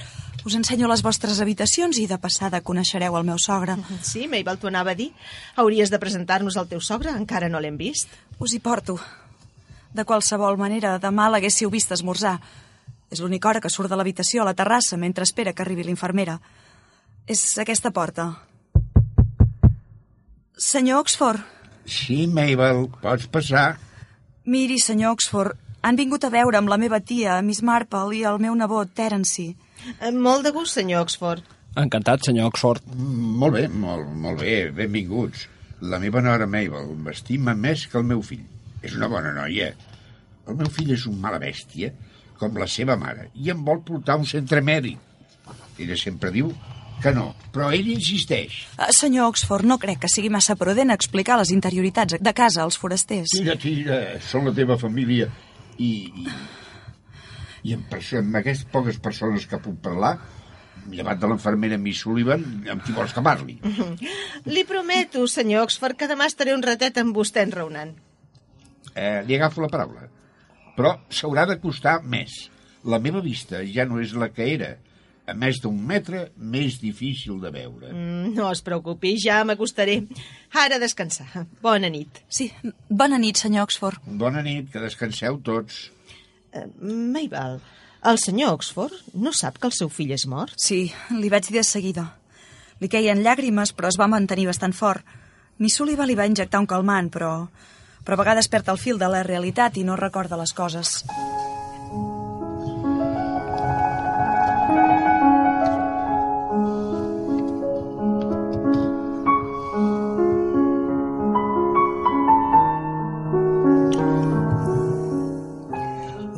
Us 0.48 0.56
ensenyo 0.56 0.88
les 0.88 1.04
vostres 1.04 1.44
habitacions 1.44 2.00
i 2.00 2.08
de 2.08 2.22
passada 2.24 2.63
coneixereu 2.63 3.20
el 3.20 3.28
meu 3.28 3.36
sogre. 3.38 3.76
Sí, 4.13 4.30
Mabel, 4.32 4.63
t'ho 4.63 4.72
anava 4.72 4.96
a 4.96 5.02
dir. 5.04 5.12
Hauries 5.60 5.92
de 5.92 6.00
presentar-nos 6.00 6.56
al 6.56 6.72
teu 6.72 6.80
sogre. 6.80 7.12
Encara 7.20 7.52
no 7.52 7.60
l'hem 7.60 7.76
vist. 7.76 8.08
Us 8.40 8.56
hi 8.56 8.63
porto. 8.63 8.96
De 9.98 10.06
qualsevol 10.06 10.58
manera, 10.62 10.98
demà 11.02 11.26
l'haguéssiu 11.34 11.72
vist 11.74 11.92
esmorzar. 11.96 12.36
És 13.10 13.22
l'única 13.24 13.50
hora 13.50 13.62
que 13.64 13.70
surt 13.72 13.90
de 13.90 13.98
l'habitació 13.98 14.44
a 14.44 14.46
la 14.50 14.54
terrassa 14.54 14.98
mentre 15.00 15.26
espera 15.26 15.54
que 15.56 15.64
arribi 15.64 15.86
l'infermera. 15.88 16.36
És 17.26 17.42
aquesta 17.58 17.90
porta. 17.92 18.28
Senyor 20.58 21.00
Oxford, 21.06 21.40
Sí, 21.88 22.28
Mabel, 22.28 22.90
pots 23.02 23.28
passar. 23.32 23.78
miri, 24.44 24.78
senyor 24.80 25.14
Oxford, 25.16 25.56
han 25.82 25.96
vingut 25.96 26.24
a 26.26 26.30
veure 26.30 26.58
amb 26.58 26.68
la 26.68 26.78
meva 26.78 27.00
tia, 27.00 27.42
Miss 27.42 27.62
Marple, 27.64 28.16
i 28.18 28.24
el 28.24 28.40
meu 28.40 28.56
nebot, 28.56 28.90
Terence. 28.94 29.56
Eh, 30.02 30.12
Molt 30.12 30.44
de 30.44 30.52
gust, 30.52 30.74
senyor 30.76 31.02
Oxford. 31.06 31.44
Encantat, 31.78 32.26
senyor 32.26 32.48
Oxford. 32.52 32.84
Mm, 32.88 33.38
Molt 33.40 33.54
bé, 33.54 33.68
molt, 33.70 34.10
molt 34.14 34.40
bé, 34.42 34.70
benvinguts. 34.72 35.48
La 35.82 36.00
meva 36.00 36.22
nora 36.22 36.46
Mabel 36.48 36.92
m'estima 36.98 37.54
més 37.56 37.88
que 37.88 37.98
el 37.98 38.04
meu 38.04 38.22
fill. 38.22 38.44
És 38.82 38.96
una 38.96 39.08
bona 39.08 39.32
noia. 39.34 39.74
El 40.48 40.58
meu 40.60 40.70
fill 40.72 40.94
és 40.96 41.06
un 41.10 41.20
mala 41.22 41.40
bèstia, 41.42 41.92
com 42.40 42.58
la 42.58 42.68
seva 42.70 42.96
mare, 43.00 43.30
i 43.36 43.52
em 43.52 43.64
vol 43.66 43.82
portar 43.86 44.16
a 44.16 44.22
un 44.22 44.28
centre 44.30 44.62
mèdic. 44.62 45.00
Ella 45.78 45.98
sempre 46.00 46.32
diu 46.34 46.52
que 47.02 47.12
no, 47.14 47.28
però 47.54 47.70
ell 47.74 47.90
insisteix. 47.94 48.64
Uh, 48.78 48.90
senyor 48.96 49.30
Oxford, 49.32 49.68
no 49.70 49.78
crec 49.82 50.02
que 50.04 50.12
sigui 50.12 50.32
massa 50.34 50.56
prudent 50.58 50.94
explicar 50.94 51.38
les 51.42 51.52
interioritats 51.54 52.18
de 52.18 52.34
casa 52.38 52.64
als 52.64 52.80
forasters. 52.82 53.36
Tira, 53.36 53.58
tira, 53.62 54.00
són 54.24 54.50
la 54.50 54.56
teva 54.58 54.80
família 54.82 55.30
i... 55.78 55.92
i, 56.24 56.26
i 57.68 57.76
amb, 57.76 57.86
perso 57.92 58.22
amb 58.22 58.40
aquestes 58.40 58.70
poques 58.72 58.98
persones 59.04 59.46
que 59.50 59.60
puc 59.62 59.80
parlar, 59.84 60.16
llevat 60.90 61.20
de 61.22 61.30
l'infermera 61.30 61.78
Miss 61.82 62.06
Sullivan, 62.06 62.46
amb 62.72 62.84
qui 62.86 62.96
vols 62.96 63.14
que 63.14 63.24
parli? 63.26 63.58
Li 64.56 64.64
prometo, 64.70 65.26
senyor 65.30 65.68
Oxford, 65.68 65.98
que 66.00 66.10
demà 66.10 66.30
estaré 66.32 66.56
un 66.56 66.64
ratet 66.66 67.02
amb 67.02 67.16
vostè 67.18 67.44
enraonant. 67.46 67.94
Eh, 68.96 69.22
li 69.28 69.36
agafo 69.36 69.62
la 69.62 69.70
paraula. 69.70 70.08
Però 70.78 70.94
s'haurà 71.10 71.48
de 71.50 71.58
costar 71.62 72.00
més. 72.06 72.36
La 72.88 73.00
meva 73.04 73.20
vista 73.26 73.63
ja 73.66 73.86
no 73.90 73.98
és 74.04 74.13
la 74.13 74.30
que 74.30 74.46
era. 74.54 74.76
A 75.28 75.34
més 75.36 75.58
d'un 75.60 75.76
metre, 75.84 76.30
més 76.40 76.78
difícil 76.80 77.42
de 77.44 77.50
veure. 77.52 77.90
Mm, 77.92 78.30
No 78.38 78.46
es 78.54 78.62
preocupi, 78.63 79.16
ja 79.20 79.42
m'acostaré. 79.44 79.98
Ara 80.56 80.78
a 80.78 80.80
descansar. 80.80 81.48
Bona 81.62 81.90
nit. 81.92 82.22
Sí, 82.30 82.52
bona 82.90 83.18
nit, 83.20 83.36
senyor 83.42 83.66
Oxford. 83.68 84.00
Bona 84.06 84.44
nit, 84.46 84.70
que 84.72 84.80
descanseu 84.80 85.42
tots. 85.44 85.90
Uh, 86.56 86.63
Mabel, 86.80 87.58
el 88.08 88.22
senyor 88.24 88.54
Oxford 88.56 88.94
no 89.20 89.34
sap 89.36 89.58
que 89.60 89.68
el 89.68 89.76
seu 89.76 89.90
fill 89.92 90.13
és 90.16 90.24
mort? 90.32 90.54
Sí, 90.56 90.86
li 91.12 91.28
vaig 91.34 91.50
dir 91.50 91.58
de 91.60 91.66
seguida. 91.68 92.06
Li 92.80 92.88
queien 92.88 93.20
llàgrimes, 93.26 93.74
però 93.76 93.90
es 93.92 93.98
va 94.00 94.08
mantenir 94.08 94.46
bastant 94.48 94.72
fort. 94.78 95.04
Miss 95.60 95.76
Sullivan 95.76 96.08
li 96.08 96.16
va 96.16 96.30
injectar 96.30 96.62
un 96.63 96.70
calmant, 96.70 97.10
però... 97.12 97.50
però 98.08 98.15
a 98.15 98.22
vegades 98.22 98.48
perd 98.48 98.70
el 98.72 98.78
fil 98.80 98.96
de 99.02 99.08
la 99.12 99.20
realitat 99.28 99.76
i 99.76 99.82
no 99.84 99.98
recorda 100.00 100.38
les 100.39 100.54
coses. 100.56 101.02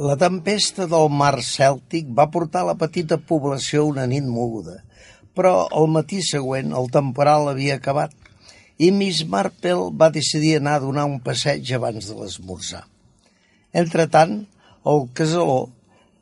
La 0.10 0.16
tempesta 0.18 0.88
del 0.90 1.14
mar 1.14 1.36
Cèltic 1.46 2.10
va 2.18 2.32
portar 2.34 2.66
la 2.66 2.74
petita 2.82 3.20
població 3.22 3.86
una 3.86 4.08
nit 4.10 4.26
moguda, 4.26 4.80
però 5.38 5.68
el 5.70 5.86
matí 5.94 6.24
següent 6.26 6.74
el 6.74 6.90
temporal 6.90 7.52
havia 7.54 7.78
acabat 7.78 8.18
i 8.80 8.94
Miss 8.96 9.26
Marple 9.28 9.92
va 9.92 10.08
decidir 10.16 10.56
anar 10.58 10.78
a 10.78 10.84
donar 10.86 11.04
un 11.10 11.20
passeig 11.20 11.68
abans 11.76 12.08
de 12.08 12.16
l'esmorzar. 12.16 12.86
Entretant, 13.76 14.40
al 14.88 15.04
casaló, 15.14 15.68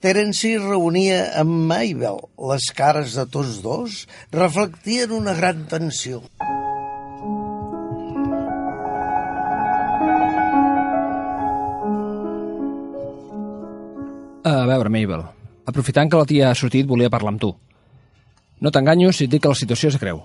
Terence 0.02 0.50
reunia 0.62 1.22
amb 1.42 1.70
Mabel. 1.70 2.20
Les 2.50 2.68
cares 2.78 3.16
de 3.18 3.26
tots 3.34 3.62
dos 3.64 4.04
reflectien 4.34 5.14
una 5.14 5.34
gran 5.38 5.64
tensió. 5.70 6.22
A 14.48 14.64
veure, 14.70 14.90
Mabel, 14.94 15.26
aprofitant 15.66 16.10
que 16.10 16.22
la 16.22 16.30
tia 16.30 16.50
ha 16.52 16.58
sortit, 16.58 16.86
volia 16.90 17.12
parlar 17.14 17.34
amb 17.36 17.42
tu. 17.42 17.54
No 18.62 18.74
t'enganyo 18.74 19.14
si 19.14 19.26
et 19.26 19.34
dic 19.34 19.46
que 19.46 19.54
la 19.54 19.58
situació 19.60 19.94
és 19.94 20.02
greu. 20.02 20.22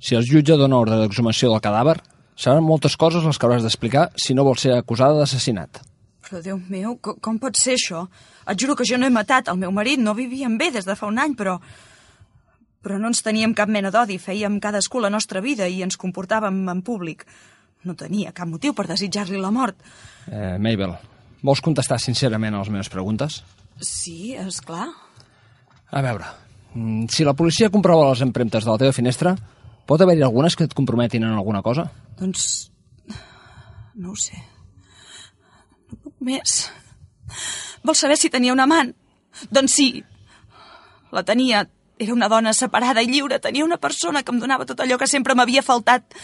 Si 0.00 0.16
el 0.18 0.26
jutge 0.26 0.56
dona 0.60 0.80
ordre 0.80 0.98
d'exhumació 1.00 1.50
del 1.52 1.62
cadàver, 1.64 1.98
Seran 2.34 2.64
moltes 2.66 2.96
coses 2.98 3.22
les 3.22 3.38
que 3.38 3.46
hauràs 3.46 3.62
d'explicar 3.62 4.08
si 4.18 4.34
no 4.34 4.44
vols 4.46 4.64
ser 4.66 4.74
acusada 4.74 5.20
d'assassinat. 5.20 5.80
Però, 6.24 6.40
Déu 6.42 6.58
meu, 6.68 6.96
com, 6.98 7.18
com 7.22 7.38
pot 7.38 7.56
ser 7.58 7.76
això? 7.78 8.06
Et 8.50 8.58
juro 8.60 8.74
que 8.74 8.86
jo 8.88 8.98
no 8.98 9.06
he 9.06 9.14
matat 9.14 9.50
el 9.52 9.60
meu 9.60 9.70
marit, 9.74 10.00
no 10.02 10.16
vivíem 10.18 10.56
bé 10.58 10.72
des 10.74 10.88
de 10.88 10.96
fa 10.98 11.10
un 11.10 11.20
any, 11.22 11.36
però... 11.38 11.58
Però 12.84 12.98
no 13.00 13.08
ens 13.08 13.22
teníem 13.24 13.54
cap 13.56 13.70
mena 13.72 13.88
d'odi, 13.88 14.18
fèiem 14.20 14.58
cadascú 14.60 15.00
la 15.00 15.08
nostra 15.08 15.40
vida 15.40 15.64
i 15.72 15.78
ens 15.80 15.96
comportàvem 15.96 16.58
en 16.68 16.82
públic. 16.84 17.22
No 17.88 17.94
tenia 17.96 18.34
cap 18.36 18.50
motiu 18.50 18.74
per 18.76 18.84
desitjar-li 18.90 19.40
la 19.40 19.52
mort. 19.54 19.78
Eh, 20.28 20.58
Mabel, 20.60 20.92
vols 21.40 21.62
contestar 21.64 21.96
sincerament 22.02 22.52
a 22.52 22.60
les 22.60 22.72
meves 22.74 22.92
preguntes? 22.92 23.38
Sí, 23.80 24.34
és 24.36 24.60
clar. 24.60 24.90
A 25.96 26.02
veure, 26.04 26.28
mm, 26.74 27.08
si 27.08 27.24
la 27.24 27.32
policia 27.32 27.72
comprova 27.72 28.10
les 28.10 28.20
empremtes 28.20 28.66
de 28.66 28.70
la 28.70 28.76
teva 28.76 28.92
finestra, 28.92 29.32
pot 29.86 30.00
haver-hi 30.00 30.24
algunes 30.24 30.56
que 30.56 30.66
et 30.68 30.74
comprometin 30.74 31.24
en 31.24 31.36
alguna 31.36 31.62
cosa? 31.62 31.88
Doncs... 32.18 32.70
No 33.94 34.10
ho 34.10 34.16
sé. 34.18 34.34
No 35.86 35.98
puc 36.02 36.14
més. 36.26 36.64
Vols 37.86 38.00
saber 38.02 38.16
si 38.18 38.30
tenia 38.32 38.54
un 38.54 38.62
amant? 38.64 38.90
Doncs 39.54 39.76
sí. 39.78 39.88
La 41.14 41.22
tenia. 41.22 41.62
Era 41.94 42.14
una 42.16 42.26
dona 42.28 42.50
separada 42.56 43.04
i 43.04 43.10
lliure. 43.10 43.38
Tenia 43.38 43.64
una 43.64 43.78
persona 43.78 44.24
que 44.24 44.34
em 44.34 44.40
donava 44.42 44.66
tot 44.66 44.80
allò 44.82 44.98
que 44.98 45.06
sempre 45.06 45.36
m'havia 45.38 45.62
faltat. 45.62 46.16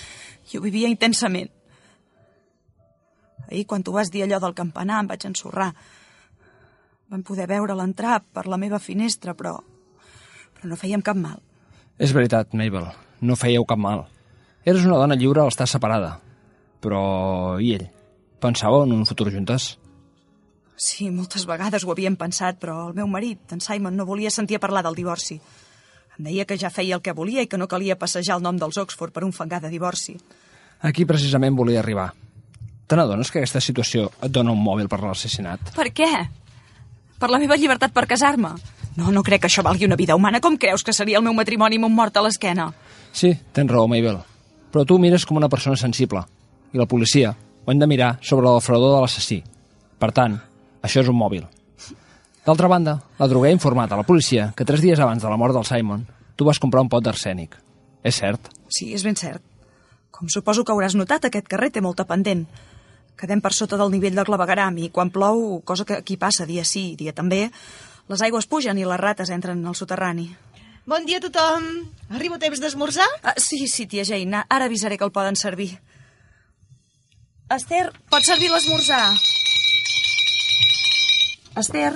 I 0.50 0.58
ho 0.58 0.64
vivia 0.64 0.90
intensament. 0.90 1.52
Ahir, 3.50 3.66
quan 3.66 3.84
tu 3.86 3.94
vas 3.94 4.10
dir 4.10 4.24
allò 4.24 4.40
del 4.42 4.56
campanar, 4.58 4.98
em 5.02 5.10
vaig 5.10 5.26
ensorrar. 5.26 5.70
Vam 7.10 7.22
poder 7.26 7.46
veure 7.50 7.74
l'entrar 7.78 8.20
per 8.22 8.46
la 8.50 8.58
meva 8.58 8.78
finestra, 8.82 9.34
però... 9.34 9.56
però 10.54 10.70
no 10.70 10.78
fèiem 10.78 11.02
cap 11.06 11.18
mal. 11.18 11.38
És 11.98 12.14
veritat, 12.16 12.54
Mabel, 12.54 12.86
no 13.20 13.36
fèieu 13.36 13.64
cap 13.68 13.78
mal. 13.78 14.06
Eres 14.64 14.84
una 14.84 14.98
dona 15.00 15.16
lliure 15.16 15.42
al 15.42 15.52
estar 15.52 15.68
separada. 15.68 16.18
Però... 16.80 17.60
i 17.60 17.74
ell? 17.76 17.86
Pensàveu 18.40 18.84
en 18.86 18.92
un 18.96 19.06
futur 19.08 19.28
juntes? 19.32 19.74
Sí, 20.80 21.10
moltes 21.12 21.44
vegades 21.44 21.84
ho 21.84 21.92
havíem 21.92 22.16
pensat, 22.16 22.56
però 22.60 22.86
el 22.88 22.94
meu 22.96 23.08
marit, 23.08 23.40
en 23.52 23.60
Simon, 23.60 23.96
no 23.96 24.08
volia 24.08 24.32
sentir 24.32 24.56
a 24.56 24.62
parlar 24.62 24.80
del 24.86 24.96
divorci. 24.96 25.36
Em 26.16 26.24
deia 26.24 26.46
que 26.48 26.56
ja 26.56 26.72
feia 26.72 26.96
el 26.96 27.02
que 27.04 27.12
volia 27.16 27.44
i 27.44 27.48
que 27.48 27.60
no 27.60 27.68
calia 27.68 27.98
passejar 28.00 28.38
el 28.38 28.44
nom 28.44 28.56
dels 28.56 28.80
Oxford 28.80 29.12
per 29.12 29.26
un 29.26 29.36
fangar 29.36 29.60
de 29.60 29.68
divorci. 29.72 30.16
Aquí 30.80 31.04
precisament 31.04 31.56
volia 31.56 31.82
arribar. 31.84 32.10
Te 32.88 32.96
n'adones 32.96 33.28
que 33.30 33.42
aquesta 33.42 33.60
situació 33.60 34.08
et 34.24 34.32
dona 34.32 34.54
un 34.56 34.64
mòbil 34.64 34.88
per 34.88 35.02
l'assassinat? 35.04 35.74
Per 35.76 35.90
què? 35.92 36.10
Per 37.20 37.28
la 37.28 37.38
meva 37.38 37.60
llibertat 37.60 37.92
per 37.92 38.08
casar-me? 38.08 38.54
No, 38.96 39.12
no 39.12 39.22
crec 39.22 39.44
que 39.44 39.50
això 39.50 39.62
valgui 39.62 39.84
una 39.86 40.00
vida 40.00 40.16
humana. 40.16 40.40
Com 40.40 40.56
creus 40.58 40.82
que 40.82 40.96
seria 40.96 41.20
el 41.20 41.24
meu 41.24 41.36
matrimoni 41.36 41.76
amb 41.76 41.90
un 41.90 41.94
mort 41.94 42.16
a 42.16 42.24
l'esquena? 42.24 42.70
Sí, 43.12 43.32
tens 43.52 43.70
raó, 43.70 43.88
Mabel. 43.88 44.20
Però 44.70 44.84
tu 44.86 44.98
mires 45.02 45.26
com 45.26 45.38
una 45.40 45.48
persona 45.50 45.76
sensible. 45.76 46.22
I 46.72 46.78
la 46.78 46.86
policia 46.86 47.34
ho 47.34 47.72
hem 47.72 47.80
de 47.80 47.88
mirar 47.90 48.18
sobre 48.22 48.48
el 48.48 48.62
fredor 48.62 48.94
de 48.94 49.00
l'assassí. 49.02 49.40
Per 49.98 50.12
tant, 50.16 50.38
això 50.82 51.02
és 51.02 51.10
un 51.10 51.18
mòbil. 51.18 51.44
D'altra 52.46 52.70
banda, 52.72 52.96
la 53.18 53.28
droguer 53.28 53.50
ha 53.50 53.58
informat 53.58 53.92
a 53.92 53.98
la 54.00 54.06
policia 54.06 54.52
que 54.56 54.64
tres 54.64 54.80
dies 54.80 55.00
abans 55.00 55.22
de 55.22 55.28
la 55.28 55.36
mort 55.36 55.54
del 55.54 55.66
Simon 55.68 56.06
tu 56.40 56.46
vas 56.48 56.58
comprar 56.58 56.80
un 56.80 56.88
pot 56.88 57.04
d'arsènic. 57.04 57.58
És 58.02 58.16
cert? 58.22 58.48
Sí, 58.72 58.94
és 58.96 59.04
ben 59.04 59.18
cert. 59.18 59.42
Com 60.08 60.30
suposo 60.32 60.64
que 60.64 60.72
hauràs 60.72 60.96
notat, 60.96 61.26
aquest 61.28 61.50
carrer 61.52 61.68
té 61.74 61.82
molta 61.84 62.06
pendent. 62.08 62.46
Quedem 63.20 63.42
per 63.44 63.52
sota 63.52 63.76
del 63.76 63.92
nivell 63.92 64.16
del 64.16 64.24
clavegaram 64.24 64.78
i 64.80 64.88
quan 64.88 65.12
plou, 65.12 65.60
cosa 65.68 65.84
que 65.84 65.98
aquí 66.00 66.16
passa 66.16 66.46
dia 66.48 66.64
sí, 66.64 66.94
dia 66.96 67.12
també, 67.12 67.50
les 68.08 68.22
aigües 68.24 68.48
pugen 68.48 68.80
i 68.80 68.86
les 68.88 69.00
rates 69.00 69.28
entren 69.28 69.60
al 69.68 69.76
soterrani. 69.76 70.30
Bon 70.90 71.04
dia 71.06 71.20
a 71.20 71.22
tothom. 71.22 71.66
Arribo 72.10 72.34
a 72.34 72.42
temps 72.42 72.58
d'esmorzar? 72.58 73.06
Ah, 73.22 73.36
sí, 73.38 73.68
sí, 73.70 73.86
tia 73.86 74.02
Jane, 74.08 74.40
ara 74.50 74.66
avisaré 74.66 74.98
que 74.98 75.06
el 75.06 75.12
poden 75.14 75.38
servir. 75.38 75.70
Esther, 77.56 77.84
pots 78.10 78.26
servir 78.32 78.50
l'esmorzar? 78.50 79.04
Esther? 81.62 81.92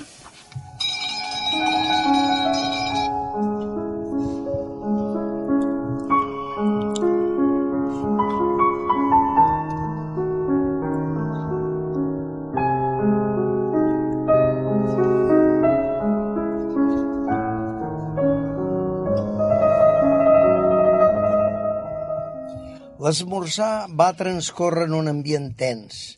L'esmorzar 23.04 23.84
va 24.00 24.14
transcórrer 24.16 24.86
en 24.88 24.94
un 24.96 25.10
ambient 25.10 25.50
tens. 25.60 26.14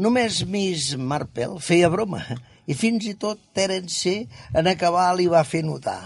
Només 0.00 0.38
Miss 0.48 0.94
Marple 0.96 1.58
feia 1.60 1.90
broma 1.92 2.22
i 2.64 2.72
fins 2.72 3.04
i 3.10 3.12
tot 3.20 3.42
Terence 3.52 4.14
en 4.56 4.70
acabar 4.70 5.10
li 5.18 5.26
va 5.28 5.42
fer 5.44 5.60
notar. 5.66 5.98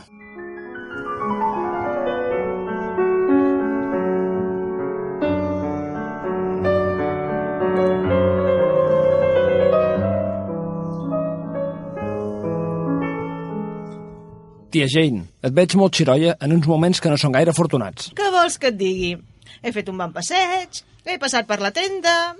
Tia 14.74 14.88
Jane, 14.90 15.28
et 15.46 15.54
veig 15.54 15.76
molt 15.78 15.94
xiroia 15.94 16.34
en 16.42 16.56
uns 16.56 16.66
moments 16.66 16.98
que 16.98 17.12
no 17.12 17.20
són 17.22 17.38
gaire 17.38 17.54
afortunats. 17.54 18.10
Què 18.18 18.32
vols 18.34 18.58
que 18.58 18.72
et 18.74 18.80
digui? 18.82 19.12
He 19.62 19.72
fet 19.72 19.88
un 19.92 20.00
bon 20.00 20.12
passeig, 20.14 20.82
he 21.04 21.18
passat 21.22 21.48
per 21.48 21.60
la 21.62 21.72
tenda... 21.74 22.34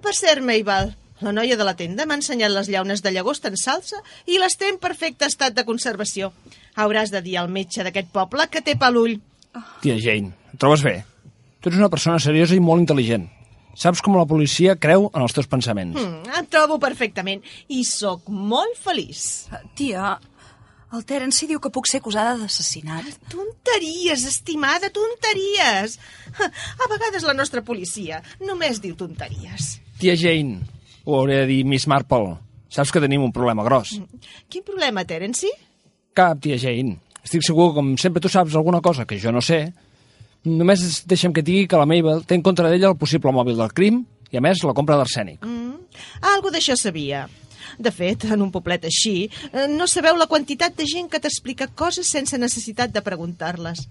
Per 0.00 0.12
cert, 0.14 0.38
Mabel, 0.46 0.92
la 1.20 1.32
noia 1.34 1.56
de 1.58 1.64
la 1.66 1.74
tenda 1.76 2.06
m'ha 2.06 2.16
ensenyat 2.20 2.52
les 2.54 2.68
llaunes 2.70 3.02
de 3.04 3.10
llagosta 3.12 3.50
en 3.50 3.58
salsa 3.60 3.98
i 4.30 4.38
les 4.40 4.54
té 4.56 4.70
en 4.70 4.78
perfecte 4.80 5.26
estat 5.26 5.56
de 5.56 5.66
conservació. 5.68 6.30
Hauràs 6.78 7.10
de 7.12 7.20
dir 7.24 7.36
al 7.40 7.50
metge 7.52 7.84
d'aquest 7.84 8.08
poble 8.14 8.46
que 8.48 8.62
té 8.64 8.76
per 8.78 8.92
l'ull. 8.94 9.18
Tia 9.82 9.98
Jane, 10.00 10.32
et 10.54 10.62
trobes 10.62 10.84
bé? 10.86 11.00
Tu 11.60 11.68
ets 11.68 11.76
una 11.76 11.90
persona 11.92 12.22
seriosa 12.22 12.56
i 12.56 12.62
molt 12.64 12.86
intel·ligent. 12.86 13.26
Saps 13.80 14.00
com 14.04 14.16
la 14.16 14.26
policia 14.28 14.74
creu 14.80 15.08
en 15.10 15.22
els 15.22 15.34
teus 15.36 15.48
pensaments. 15.50 15.98
Mm, 16.00 16.32
em 16.38 16.48
trobo 16.50 16.78
perfectament 16.82 17.42
i 17.68 17.84
sóc 17.86 18.26
molt 18.30 18.78
feliç. 18.80 19.50
Tia, 19.78 20.14
el 20.92 21.04
Terence 21.06 21.46
diu 21.46 21.60
que 21.62 21.70
puc 21.72 21.86
ser 21.86 22.00
acusada 22.00 22.36
d'assassinat. 22.40 23.06
Tonteries, 23.30 24.24
estimada, 24.26 24.90
tonteries. 24.94 25.98
A 26.40 26.88
vegades 26.90 27.26
la 27.26 27.34
nostra 27.36 27.62
policia 27.62 28.22
només 28.42 28.80
diu 28.82 28.96
tonteries. 28.98 29.76
Tia 30.00 30.16
Jane, 30.18 30.60
ho 31.04 31.18
hauré 31.18 31.42
de 31.42 31.50
dir 31.50 31.60
Miss 31.64 31.86
Marple. 31.90 32.36
Saps 32.70 32.92
que 32.94 33.02
tenim 33.02 33.22
un 33.22 33.32
problema 33.34 33.64
gros. 33.66 33.96
Quin 34.48 34.66
problema, 34.66 35.04
Terence? 35.04 35.50
Cap, 36.14 36.38
tia 36.42 36.58
Jane. 36.58 36.98
Estic 37.24 37.44
segur 37.44 37.70
que, 37.70 37.80
com 37.80 37.94
sempre 38.00 38.22
tu 38.22 38.30
saps 38.32 38.56
alguna 38.56 38.80
cosa 38.80 39.06
que 39.06 39.18
jo 39.20 39.32
no 39.34 39.42
sé, 39.44 39.66
només 40.46 41.04
deixa'm 41.10 41.34
que 41.36 41.44
digui 41.44 41.66
que 41.68 41.78
la 41.78 41.86
Mabel 41.86 42.24
té 42.24 42.38
en 42.38 42.42
contra 42.46 42.70
d'ella 42.70 42.94
el 42.94 42.98
possible 42.98 43.34
mòbil 43.34 43.58
del 43.60 43.74
crim 43.76 44.00
i, 44.30 44.38
a 44.38 44.42
més, 44.42 44.62
la 44.64 44.74
compra 44.76 44.96
d'arsènic. 44.96 45.44
Mm, 45.44 46.00
algo 46.32 46.50
d'això 46.54 46.78
sabia. 46.78 47.26
De 47.78 47.92
fet, 47.94 48.24
en 48.24 48.42
un 48.42 48.50
poblet 48.52 48.84
així, 48.88 49.30
eh, 49.52 49.66
no 49.68 49.86
sabeu 49.86 50.16
la 50.16 50.28
quantitat 50.30 50.76
de 50.76 50.86
gent 50.86 51.10
que 51.10 51.20
t'explica 51.20 51.68
coses 51.68 52.08
sense 52.08 52.38
necessitat 52.38 52.92
de 52.92 53.02
preguntar-les. 53.02 53.86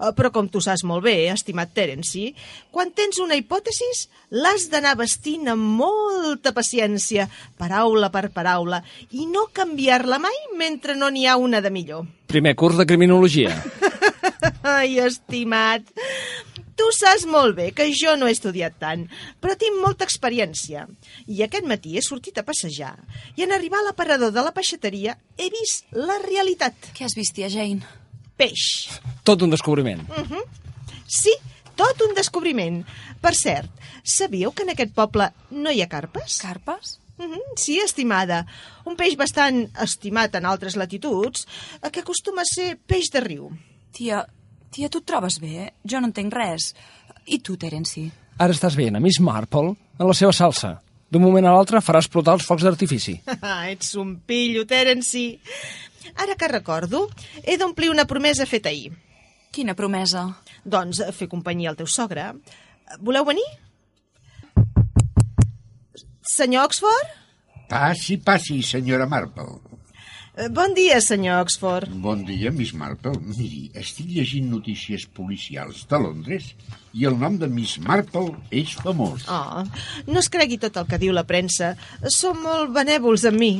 Eh, 0.00 0.12
Però 0.16 0.30
com 0.34 0.48
tu 0.48 0.60
saps 0.60 0.84
molt 0.84 1.04
bé, 1.04 1.30
estimat 1.32 1.72
Terence, 1.74 2.32
quan 2.70 2.90
tens 2.92 3.18
una 3.22 3.36
hipòtesi, 3.38 3.90
l'has 4.30 4.68
d'anar 4.70 4.96
vestint 4.98 5.48
amb 5.48 5.62
molta 5.80 6.52
paciència, 6.52 7.28
paraula 7.58 8.10
per 8.10 8.30
paraula, 8.34 8.82
i 9.12 9.26
no 9.26 9.48
canviar-la 9.52 10.18
mai 10.18 10.34
mentre 10.58 10.96
no 10.98 11.10
n'hi 11.10 11.26
ha 11.26 11.36
una 11.36 11.60
de 11.60 11.70
millor. 11.70 12.06
Primer 12.26 12.54
curs 12.56 12.76
de 12.76 12.86
criminologia. 12.86 13.54
Ai, 14.62 14.98
estimat, 14.98 15.86
tu 16.76 16.86
saps 16.96 17.24
molt 17.30 17.54
bé 17.56 17.68
que 17.72 17.86
jo 17.94 18.16
no 18.18 18.26
he 18.26 18.34
estudiat 18.34 18.76
tant, 18.80 19.06
però 19.40 19.54
tinc 19.58 19.78
molta 19.82 20.04
experiència. 20.04 20.86
I 21.26 21.42
aquest 21.46 21.66
matí 21.70 21.96
he 21.96 22.02
sortit 22.02 22.38
a 22.38 22.44
passejar 22.46 22.96
i 23.36 23.44
en 23.46 23.52
arribar 23.52 23.80
a 23.82 23.88
l'aparador 23.88 24.32
de 24.34 24.42
la 24.42 24.52
peixateria 24.56 25.16
he 25.38 25.50
vist 25.54 25.86
la 25.94 26.18
realitat. 26.24 26.74
Què 26.96 27.06
has 27.06 27.14
vist, 27.16 27.34
tia 27.36 27.48
Jane? 27.52 27.82
Peix. 28.36 28.90
Tot 29.22 29.42
un 29.46 29.50
descobriment. 29.54 30.02
Sí, 31.06 31.34
tot 31.78 32.00
un 32.06 32.14
descobriment. 32.16 32.82
Per 33.22 33.34
cert, 33.38 33.70
sabíeu 34.02 34.52
que 34.52 34.64
en 34.66 34.74
aquest 34.74 34.92
poble 34.96 35.30
no 35.50 35.70
hi 35.70 35.82
ha 35.84 35.88
carpes? 35.88 36.40
Carpes? 36.42 36.98
Mhm, 37.18 37.38
Sí, 37.56 37.78
estimada. 37.78 38.44
Un 38.84 38.96
peix 38.96 39.14
bastant 39.16 39.68
estimat 39.80 40.34
en 40.34 40.46
altres 40.50 40.74
latituds, 40.76 41.46
eh, 41.80 41.90
que 41.90 42.00
acostuma 42.00 42.42
a 42.42 42.44
ser 42.44 42.76
peix 42.76 43.10
de 43.12 43.20
riu. 43.20 43.50
Tia, 43.92 44.26
tia, 44.74 44.90
tu 44.90 45.00
et 45.00 45.06
trobes 45.06 45.38
bé? 45.42 45.70
Jo 45.86 46.00
no 46.02 46.10
entenc 46.10 46.34
res. 46.34 46.72
I 47.30 47.38
tu, 47.44 47.56
Terence? 47.60 48.08
Ara 48.42 48.54
estàs 48.54 48.74
veient 48.76 48.96
a 48.98 49.02
Miss 49.02 49.20
Marple 49.22 49.74
en 49.74 50.08
la 50.08 50.16
seva 50.18 50.34
salsa. 50.34 50.74
D'un 51.14 51.22
moment 51.22 51.46
a 51.46 51.52
l'altre 51.54 51.78
farà 51.84 52.00
explotar 52.02 52.34
els 52.34 52.46
focs 52.48 52.64
d'artifici. 52.66 53.20
Ah, 53.38 53.68
ets 53.70 53.94
un 54.00 54.16
pillo, 54.26 54.64
Terence. 54.66 55.24
Ara 56.20 56.34
que 56.38 56.48
recordo, 56.50 57.06
he 57.42 57.56
d'omplir 57.60 57.90
una 57.92 58.06
promesa 58.10 58.46
feta 58.50 58.72
ahir. 58.72 58.92
Quina 59.54 59.76
promesa? 59.78 60.26
Doncs 60.64 61.00
eh, 61.04 61.12
fer 61.14 61.30
companyia 61.30 61.70
al 61.70 61.78
teu 61.78 61.86
sogre. 61.86 62.32
Voleu 63.00 63.24
venir? 63.28 63.46
Senyor 66.34 66.66
Oxford? 66.66 67.14
Passi, 67.70 68.18
passi, 68.18 68.58
senyora 68.62 69.06
Marple. 69.06 69.60
Eh, 70.36 70.48
Bon 70.50 70.74
dia, 70.74 70.98
senyor 71.00 71.42
Oxford. 71.46 71.86
Bon 72.02 72.24
dia, 72.26 72.50
Miss 72.50 72.72
Marple. 72.74 73.12
Miri, 73.22 73.68
estic 73.78 74.08
llegint 74.10 74.48
notícies 74.50 75.04
policials 75.06 75.84
de 75.90 75.98
Londres 76.02 76.48
i 76.92 77.06
el 77.06 77.14
nom 77.20 77.36
de 77.38 77.46
Miss 77.46 77.76
Marple 77.78 78.32
és 78.50 78.72
famós. 78.82 79.28
Oh, 79.30 79.62
no 80.10 80.18
es 80.18 80.28
cregui 80.34 80.58
tot 80.58 80.74
el 80.80 80.88
que 80.90 80.98
diu 80.98 81.14
la 81.14 81.22
premsa. 81.28 81.74
Som 82.10 82.42
molt 82.42 82.74
benèvols 82.74 83.28
amb 83.30 83.38
mi. 83.38 83.52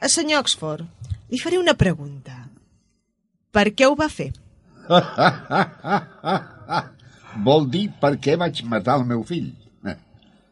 Eh, 0.00 0.08
Senyor 0.08 0.40
Oxford, 0.46 0.86
li 1.28 1.38
faré 1.42 1.60
una 1.60 1.76
pregunta. 1.76 2.32
Per 3.52 3.68
què 3.76 3.84
ho 3.88 3.94
va 3.96 4.08
fer? 4.12 4.30
Vol 7.46 7.66
dir 7.68 7.90
per 8.00 8.14
què 8.22 8.38
vaig 8.40 8.62
matar 8.64 8.96
el 9.02 9.08
meu 9.12 9.20
fill. 9.28 9.52
Eh, 9.84 9.96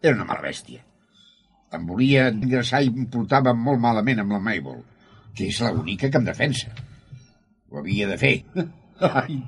Era 0.05 0.19
una 0.19 0.29
mala 0.29 0.45
bèstia. 0.45 0.85
Em 1.75 1.87
volia 1.89 2.29
ingressar 2.31 2.83
i 2.85 2.91
em 2.93 3.07
portava 3.11 3.55
molt 3.57 3.81
malament 3.83 4.21
amb 4.23 4.37
la 4.37 4.41
Mabel, 4.45 4.83
que 5.35 5.49
és 5.51 5.61
l'única 5.65 6.11
que 6.11 6.21
em 6.21 6.27
defensa. 6.29 6.71
Ho 7.71 7.81
havia 7.83 8.09
de 8.11 8.19
fer. 8.21 8.37
Ai, 9.23 9.41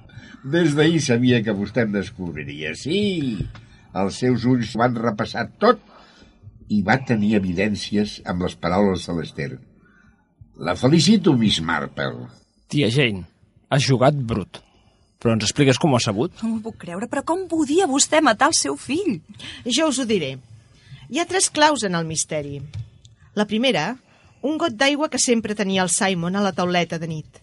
des 0.56 0.74
d'ahir 0.78 1.00
sabia 1.02 1.42
que 1.42 1.54
vostè 1.54 1.86
em 1.86 1.94
descobriria. 1.94 2.74
Sí, 2.78 2.98
els 3.96 4.18
seus 4.22 4.44
ulls 4.48 4.74
van 4.78 4.98
repassar 4.98 5.46
tot 5.62 5.80
i 6.72 6.82
va 6.86 6.98
tenir 7.06 7.36
evidències 7.38 8.20
amb 8.26 8.46
les 8.46 8.56
paraules 8.58 9.06
de 9.06 9.16
l'Ester. 9.16 9.50
La 10.56 10.74
felicito, 10.78 11.34
Miss 11.36 11.60
Marple. 11.60 12.26
Tia 12.72 12.88
Jane, 12.90 13.26
has 13.70 13.84
jugat 13.86 14.16
brut. 14.16 14.62
Però 15.20 15.32
ens 15.32 15.46
expliques 15.46 15.78
com 15.80 15.92
ho 15.92 15.98
has 15.98 16.06
sabut? 16.08 16.32
No 16.42 16.50
m'ho 16.50 16.62
puc 16.64 16.80
creure, 16.82 17.08
però 17.08 17.22
com 17.24 17.46
podia 17.48 17.88
vostè 17.88 18.20
matar 18.24 18.50
el 18.52 18.56
seu 18.58 18.76
fill? 18.80 19.20
Jo 19.64 19.88
us 19.92 20.00
ho 20.00 20.06
diré. 20.08 20.34
Hi 21.08 21.20
ha 21.20 21.28
tres 21.28 21.48
claus 21.54 21.86
en 21.86 21.94
el 21.96 22.06
misteri. 22.08 22.60
La 23.36 23.46
primera, 23.48 23.94
un 24.46 24.58
got 24.62 24.76
d'aigua 24.78 25.10
que 25.10 25.18
sempre 25.22 25.56
tenia 25.58 25.82
el 25.82 25.90
Simon 25.90 26.36
a 26.36 26.44
la 26.44 26.54
tauleta 26.54 27.00
de 27.02 27.08
nit. 27.10 27.42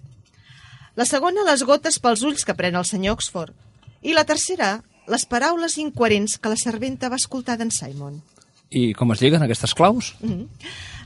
La 0.95 1.07
segona, 1.09 1.45
les 1.47 1.63
gotes 1.67 1.99
pels 1.99 2.23
ulls 2.23 2.45
que 2.45 2.55
pren 2.55 2.77
el 2.79 2.85
senyor 2.85 3.17
Oxford. 3.17 3.53
I 4.03 4.13
la 4.13 4.25
tercera, 4.29 4.77
les 5.09 5.25
paraules 5.27 5.77
incoherents 5.81 6.37
que 6.37 6.51
la 6.51 6.59
serventa 6.59 7.09
va 7.09 7.19
escoltar 7.19 7.57
d'en 7.59 7.71
Simon. 7.73 8.21
I 8.73 8.93
com 8.97 9.11
es 9.13 9.21
lliguen 9.21 9.43
aquestes 9.45 9.73
claus? 9.77 10.13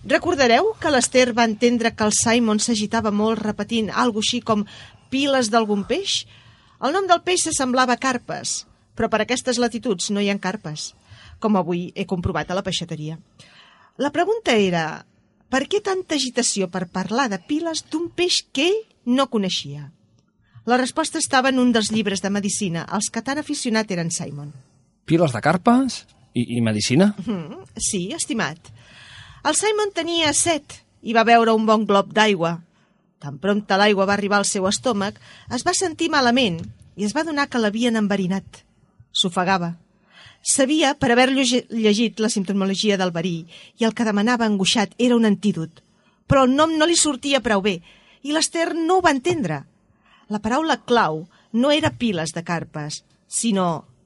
Recordareu 0.08 0.74
que 0.80 0.92
l'Ester 0.94 1.32
va 1.36 1.48
entendre 1.48 1.94
que 1.96 2.06
el 2.06 2.14
Simon 2.16 2.62
s'agitava 2.64 3.12
molt 3.12 3.42
repetint 3.44 3.90
algo 3.92 4.24
així 4.24 4.40
com 4.42 4.68
piles 5.12 5.52
d'algun 5.52 5.84
peix? 5.90 6.22
El 6.84 6.94
nom 6.94 7.10
del 7.10 7.24
peix 7.26 7.48
s'assemblava 7.48 7.98
carpes, 7.98 8.62
però 8.96 9.10
per 9.10 9.24
aquestes 9.24 9.60
latituds 9.60 10.12
no 10.14 10.22
hi 10.22 10.30
ha 10.30 10.38
carpes, 10.40 10.94
com 11.40 11.58
avui 11.58 11.92
he 11.96 12.06
comprovat 12.06 12.52
a 12.52 12.58
la 12.60 12.64
peixateria. 12.64 13.18
La 13.98 14.14
pregunta 14.14 14.54
era, 14.54 15.06
per 15.50 15.64
què 15.72 15.80
tanta 15.84 16.18
agitació 16.18 16.68
per 16.72 16.88
parlar 16.92 17.30
de 17.32 17.40
piles 17.40 17.86
d'un 17.92 18.10
peix 18.10 18.42
que 18.52 18.68
ell 18.72 18.82
no 19.06 19.30
coneixia? 19.32 19.92
La 20.68 20.76
resposta 20.76 21.20
estava 21.22 21.50
en 21.54 21.62
un 21.64 21.72
dels 21.72 21.94
llibres 21.96 22.20
de 22.22 22.30
medicina, 22.30 22.84
als 22.84 23.08
que 23.08 23.24
tan 23.24 23.40
aficionat 23.40 23.92
era 23.92 24.04
en 24.04 24.12
Simon. 24.12 24.52
Piles 25.08 25.32
de 25.32 25.42
carpes? 25.42 26.02
I, 26.36 26.44
i 26.58 26.62
medicina? 26.62 27.14
Mm, 27.24 27.64
sí, 27.80 28.10
estimat. 28.12 28.60
El 29.48 29.56
Simon 29.56 29.94
tenia 29.96 30.34
set 30.36 30.82
i 31.02 31.16
va 31.16 31.24
beure 31.24 31.56
un 31.56 31.66
bon 31.66 31.86
glob 31.88 32.12
d'aigua. 32.12 32.58
Tan 33.24 33.40
prompte 33.40 33.78
l'aigua 33.80 34.06
va 34.06 34.18
arribar 34.18 34.42
al 34.42 34.50
seu 34.50 34.68
estómac, 34.68 35.16
es 35.56 35.64
va 35.64 35.74
sentir 35.74 36.12
malament 36.12 36.60
i 36.98 37.08
es 37.08 37.16
va 37.16 37.24
donar 37.24 37.48
que 37.48 37.62
l'havien 37.62 37.96
enverinat. 37.96 38.66
S'ofegava. 39.16 39.78
Sabia, 40.48 40.94
per 40.96 41.10
haver 41.12 41.34
llegit 41.36 42.22
la 42.24 42.30
simptomologia 42.32 42.96
del 42.96 43.12
verí, 43.12 43.42
i 43.76 43.84
el 43.84 43.92
que 43.94 44.06
demanava 44.08 44.46
angoixat 44.48 44.94
era 44.98 45.18
un 45.18 45.28
antídot. 45.28 45.82
Però 46.24 46.46
el 46.48 46.54
nom 46.56 46.72
no 46.80 46.86
li 46.88 46.96
sortia 46.96 47.42
prou 47.44 47.60
bé, 47.66 47.74
i 48.24 48.32
l'Ester 48.32 48.70
no 48.78 48.96
ho 48.96 49.04
va 49.04 49.12
entendre. 49.12 49.58
La 50.32 50.40
paraula 50.46 50.78
clau 50.92 51.26
no 51.52 51.74
era 51.76 51.92
piles 52.00 52.32
de 52.32 52.46
carpes, 52.48 53.02
sinó 53.28 53.66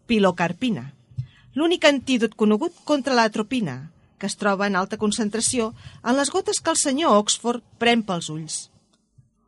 pilocarpina, 0.10 0.88
l'únic 1.54 1.86
antídot 1.86 2.34
conegut 2.34 2.74
contra 2.90 3.14
l'atropina, 3.14 3.78
que 4.18 4.26
es 4.26 4.38
troba 4.42 4.66
en 4.66 4.80
alta 4.82 4.98
concentració 4.98 5.76
en 6.02 6.18
les 6.18 6.34
gotes 6.34 6.58
que 6.58 6.74
el 6.74 6.82
senyor 6.82 7.22
Oxford 7.22 7.62
pren 7.78 8.02
pels 8.02 8.32
ulls. 8.34 8.58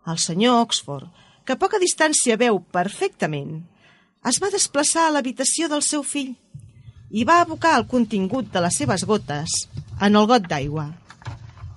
El 0.05 0.21
senyor 0.21 0.61
Oxford, 0.61 1.09
que 1.41 1.57
a 1.57 1.61
poca 1.65 1.81
distància 1.81 2.37
veu 2.37 2.61
perfectament, 2.77 3.63
es 4.29 4.37
va 4.37 4.53
desplaçar 4.53 5.07
a 5.07 5.17
l'habitació 5.17 5.73
del 5.73 5.81
seu 5.81 6.05
fill 6.05 6.35
i 7.13 7.23
va 7.29 7.41
abocar 7.43 7.75
el 7.79 7.85
contingut 7.89 8.49
de 8.53 8.61
les 8.65 8.75
seves 8.81 9.03
gotes 9.05 9.49
en 10.01 10.15
el 10.17 10.25
got 10.29 10.47
d'aigua. 10.49 10.87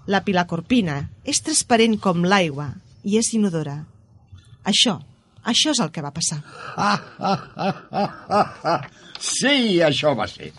La 0.09 0.23
pilacorpina 0.25 1.03
és 1.29 1.43
transparent 1.45 1.99
com 2.01 2.25
l'aigua 2.25 2.71
i 3.05 3.19
és 3.21 3.29
inodora. 3.37 3.77
Això, 4.67 4.97
això 5.45 5.71
és 5.75 5.81
el 5.85 5.91
que 5.93 6.03
va 6.05 6.13
passar. 6.15 6.41
Sí, 9.17 9.81
això 9.81 10.11
va 10.17 10.27
ser. 10.29 10.51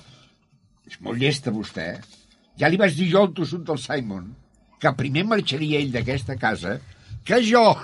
És 0.89 0.95
molt 1.05 1.19
llesta, 1.21 1.51
vostè. 1.53 1.83
eh? 1.93 1.99
Ja 2.57 2.67
li 2.71 2.77
vaig 2.81 2.95
dir 2.97 3.05
jo 3.11 3.19
al 3.21 3.29
tossut 3.37 3.61
del 3.67 3.77
Simon 3.77 4.31
que 4.81 4.89
primer 4.97 5.23
marxaria 5.29 5.77
ell 5.79 5.91
d'aquesta 5.93 6.33
casa 6.41 6.79
que 7.27 7.37
jo. 7.45 7.61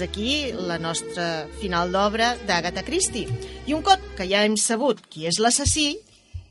fins 0.00 0.08
aquí 0.08 0.52
la 0.56 0.78
nostra 0.78 1.46
final 1.60 1.90
d'obra 1.92 2.32
d'Agatha 2.46 2.82
Christie. 2.82 3.28
I 3.66 3.74
un 3.74 3.82
cop 3.82 4.00
que 4.16 4.24
ja 4.28 4.44
hem 4.44 4.56
sabut 4.56 5.00
qui 5.10 5.26
és 5.28 5.38
l'assassí, 5.38 5.98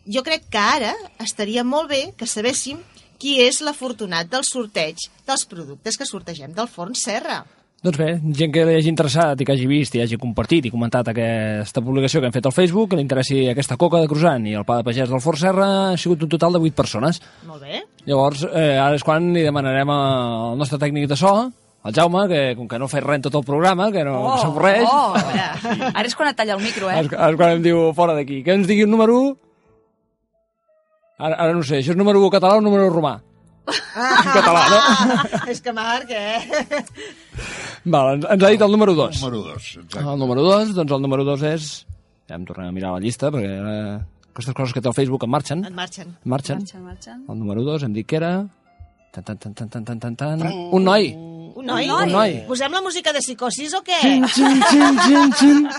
jo 0.05 0.21
crec 0.23 0.49
que 0.51 0.59
ara 0.59 0.93
estaria 1.19 1.63
molt 1.63 1.89
bé 1.89 2.01
que 2.17 2.27
sabéssim 2.27 2.77
qui 3.17 3.39
és 3.41 3.61
l'afortunat 3.61 4.29
del 4.29 4.45
sorteig 4.45 5.01
dels 5.25 5.45
productes 5.45 5.97
que 5.97 6.05
sortegem 6.05 6.53
del 6.53 6.67
forn 6.69 6.93
Serra. 6.93 7.43
Doncs 7.81 7.97
bé, 7.97 8.09
gent 8.35 8.51
que 8.51 8.65
li 8.67 8.75
hagi 8.75 8.91
interessat 8.91 9.39
i 9.39 9.45
que 9.47 9.55
hagi 9.55 9.65
vist 9.65 9.95
i 9.95 10.01
hagi 10.03 10.19
compartit 10.19 10.67
i 10.67 10.71
comentat 10.71 11.07
aquesta 11.09 11.81
publicació 11.81 12.19
que 12.19 12.27
hem 12.27 12.35
fet 12.35 12.45
al 12.45 12.53
Facebook, 12.53 12.91
que 12.91 12.99
li 12.99 13.05
interessi 13.05 13.47
aquesta 13.47 13.79
coca 13.79 14.01
de 14.03 14.09
croissant 14.11 14.45
i 14.45 14.57
el 14.59 14.67
pa 14.67 14.81
de 14.81 14.85
pagès 14.85 15.09
del 15.09 15.23
Fort 15.23 15.39
Serra, 15.39 15.69
ha 15.93 15.97
sigut 15.97 16.21
un 16.27 16.29
total 16.29 16.53
de 16.53 16.61
8 16.67 16.75
persones. 16.75 17.21
Molt 17.47 17.63
bé. 17.63 17.81
Llavors, 18.05 18.43
eh, 18.51 18.75
ara 18.77 18.99
és 18.99 19.07
quan 19.07 19.31
li 19.33 19.47
demanarem 19.47 19.89
al 19.95 20.59
nostre 20.59 20.77
tècnic 20.77 21.07
de 21.07 21.17
so, 21.17 21.33
el 21.85 21.93
Jaume, 21.95 22.25
que 22.27 22.39
com 22.57 22.67
que 22.67 22.79
no 22.81 22.87
fa 22.91 22.99
res 23.03 23.19
en 23.21 23.27
tot 23.27 23.35
el 23.39 23.45
programa, 23.47 23.87
que 23.91 24.03
no 24.03 24.15
que 24.33 24.41
s'avorreix, 24.41 24.87
Oh, 24.89 25.13
Ara 25.93 26.05
és 26.07 26.15
quan 26.17 26.29
et 26.31 26.35
talla 26.37 26.57
el 26.57 26.63
micro, 26.63 26.89
eh? 26.91 26.99
és, 27.05 27.07
és 27.13 27.37
quan 27.39 27.55
em 27.55 27.63
diu 27.63 27.89
fora 27.95 28.15
d'aquí. 28.17 28.41
Que 28.43 28.57
ens 28.57 28.67
digui 28.67 28.83
un 28.83 28.91
número 28.91 29.15
1? 29.21 29.37
Ara, 31.19 31.35
ara 31.35 31.53
no 31.55 31.63
sé, 31.63 31.79
això 31.79 31.95
és 31.95 31.99
número 31.99 32.21
1 32.23 32.31
català 32.35 32.59
o 32.59 32.63
número 32.63 32.89
romà? 32.91 33.17
En 33.69 34.29
català, 34.33 34.61
no? 34.71 34.77
Ah, 34.81 35.41
és 35.53 35.59
que 35.61 35.71
Marc, 35.75 36.09
eh? 36.09 36.39
Val, 37.85 38.15
ens, 38.15 38.25
ens 38.25 38.43
ha 38.43 38.51
dit 38.51 38.61
el 38.65 38.71
número 38.71 38.95
2. 38.97 39.19
Número 39.23 39.41
2, 39.51 39.67
exacte. 39.83 40.05
El 40.05 40.19
número 40.19 40.45
2, 40.47 40.73
doncs 40.77 40.95
el 40.95 41.03
número 41.05 41.25
2 41.27 41.43
és... 41.53 41.67
Ja 42.29 42.37
em 42.37 42.45
tornem 42.45 42.69
a 42.69 42.73
mirar 42.75 42.91
la 42.93 43.01
llista, 43.01 43.31
perquè 43.33 43.49
eh, 43.57 43.93
aquestes 44.29 44.53
coses 44.57 44.73
que 44.75 44.81
té 44.85 44.89
el 44.91 44.93
Facebook 44.97 45.23
en 45.25 45.31
marxen. 45.33 45.63
En 45.65 45.73
marxen. 45.77 46.11
En 46.13 46.29
marxen. 46.33 46.59
Marxen, 46.61 46.83
marxen. 46.85 47.23
El 47.29 47.39
número 47.41 47.63
2 47.65 47.87
hem 47.87 47.95
dit 47.95 48.07
que 48.09 48.19
era... 48.21 48.33
Tan, 49.11 49.23
tan, 49.25 49.37
tan, 49.41 49.53
tan, 49.57 49.69
tan, 49.73 49.85
tan, 49.85 49.99
tan, 49.99 50.15
tan. 50.15 50.43
Un 50.71 50.83
noi. 50.85 51.09
Un 51.69 51.75
noi? 51.75 52.07
Un 52.07 52.13
noi. 52.15 52.37
Posem 52.49 52.73
la 52.73 52.81
música 52.85 53.13
de 53.15 53.21
psicosis 53.23 53.75
o 53.77 53.83
què? 53.85 53.99
Xin, 54.01 54.25
xin, 54.33 54.63
xin, 54.71 54.99
xin, 55.05 55.35
xin. 55.39 55.69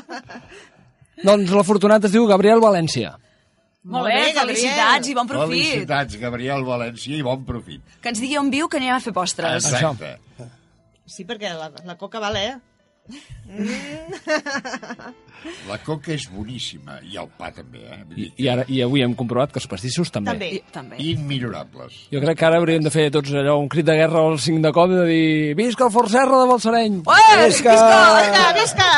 doncs 1.26 1.53
l'afortunat 1.57 2.07
es 2.09 2.14
diu 2.14 2.28
Gabriel 2.30 2.62
València. 2.62 3.16
Molt 3.91 4.11
bé, 4.11 4.32
felicitats 4.36 5.09
i 5.09 5.14
bon 5.16 5.28
profit. 5.28 5.53
Felicitats, 5.57 6.16
Gabriel 6.20 6.64
València, 6.66 7.14
i 7.16 7.22
bon 7.24 7.47
profit. 7.49 7.80
Que 8.03 8.12
ens 8.12 8.20
digui 8.20 8.36
on 8.41 8.51
viu, 8.53 8.68
que 8.68 8.76
anem 8.80 8.93
a 8.93 9.01
fer 9.01 9.14
postres. 9.16 9.70
Exacte. 9.72 10.18
Sí, 11.09 11.24
perquè 11.26 11.55
la, 11.57 11.70
la 11.88 11.97
coca 11.99 12.20
val, 12.22 12.36
eh? 12.36 12.59
La 15.71 15.79
coca 15.81 16.13
és 16.13 16.27
boníssima, 16.31 16.99
i 17.09 17.17
el 17.21 17.29
pa 17.39 17.49
també, 17.55 17.81
eh? 17.89 18.01
I, 18.13 18.27
i, 18.45 18.49
ara, 18.53 18.65
I 18.69 18.83
avui 18.85 19.01
hem 19.05 19.15
comprovat 19.17 19.53
que 19.55 19.61
els 19.63 19.69
pastissos 19.71 20.11
també. 20.13 20.35
També. 20.35 20.51
I, 20.59 20.61
també. 20.75 20.99
Immillorables. 21.15 21.97
Jo 22.13 22.21
crec 22.23 22.39
que 22.41 22.47
ara 22.49 22.61
hauríem 22.61 22.85
de 22.85 22.93
fer 22.93 23.07
tots 23.15 23.33
allò, 23.33 23.57
un 23.63 23.69
crit 23.73 23.89
de 23.89 23.97
guerra 23.97 24.21
al 24.27 24.37
5 24.39 24.61
de 24.67 24.73
com 24.77 24.93
i 24.93 24.99
de 25.01 25.07
dir 25.09 25.55
Visca 25.59 25.87
el 25.89 25.95
Fort 25.95 26.13
Serra 26.13 26.43
de 26.43 26.49
Balsareny! 26.53 27.01
Ué, 27.09 27.47
Visca, 27.47 27.77
visca! 28.59 28.91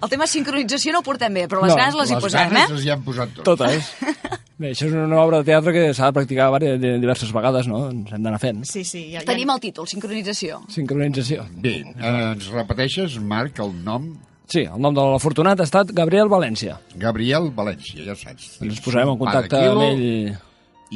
El 0.00 0.08
tema 0.08 0.26
sincronització 0.26 0.94
no 0.94 1.02
ho 1.02 1.06
portem 1.06 1.34
bé, 1.36 1.42
però 1.46 1.60
les 1.60 1.74
No, 1.74 1.76
ganes 1.76 1.96
les 1.98 2.10
hi 2.10 2.14
Les 2.16 2.24
posem, 2.24 2.48
ganes 2.48 2.70
eh? 2.70 2.74
les 2.78 2.86
hi 2.86 2.90
han 2.94 3.02
posat 3.04 3.34
tot. 3.36 3.44
Totes. 3.52 3.90
Bé, 4.60 4.74
això 4.74 4.90
és 4.90 4.92
una 4.92 5.16
obra 5.22 5.38
de 5.40 5.46
teatre 5.48 5.72
que 5.72 5.82
s'ha 5.96 6.10
de 6.10 6.16
practicar 6.18 6.50
diverses 6.60 7.30
vegades, 7.32 7.68
no? 7.70 7.86
Ens 7.88 8.10
hem 8.12 8.26
d'anar 8.26 8.40
fent. 8.42 8.58
Sí, 8.68 8.82
sí. 8.84 9.06
Ja, 9.14 9.22
ja. 9.22 9.28
Tenim 9.30 9.48
el 9.54 9.60
títol, 9.62 9.86
sincronització. 9.88 10.58
Sincronització. 10.68 11.46
Bé, 11.64 11.78
eh, 11.94 12.10
ens 12.34 12.50
repeteixes, 12.52 13.16
Marc, 13.24 13.58
el 13.64 13.72
nom? 13.86 14.10
Sí, 14.50 14.66
el 14.66 14.82
nom 14.82 14.92
de 14.92 15.00
l'afortunat 15.14 15.60
ha 15.62 15.64
estat 15.64 15.92
Gabriel 15.96 16.28
València. 16.28 16.76
Gabriel 16.98 17.48
València, 17.56 18.04
ja 18.04 18.16
saps. 18.18 18.58
Ens 18.66 18.80
posarem 18.84 19.14
en 19.14 19.18
contacte 19.20 19.60
amb 19.70 19.84
ell 19.86 20.36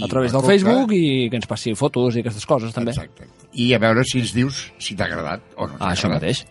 a 0.03 0.09
través 0.11 0.35
del. 0.35 0.43
Facebook 0.43 0.93
i 0.93 1.31
que 1.31 1.39
ens 1.41 1.47
passi 1.47 1.73
fotos 1.79 2.17
i 2.19 2.25
aquestes 2.25 2.45
coses, 2.51 2.75
també. 2.75 2.91
Exacte. 2.93 3.31
I 3.55 3.73
a 3.73 3.79
veure 3.79 4.05
si 4.05 4.19
ens 4.21 4.35
dius 4.35 4.65
si 4.83 4.97
t'ha 4.99 5.07
agradat 5.07 5.41
o 5.57 5.69
no 5.71 5.79
Ah, 5.79 5.93
això 5.95 6.11
agradat. 6.11 6.21
mateix. 6.21 6.45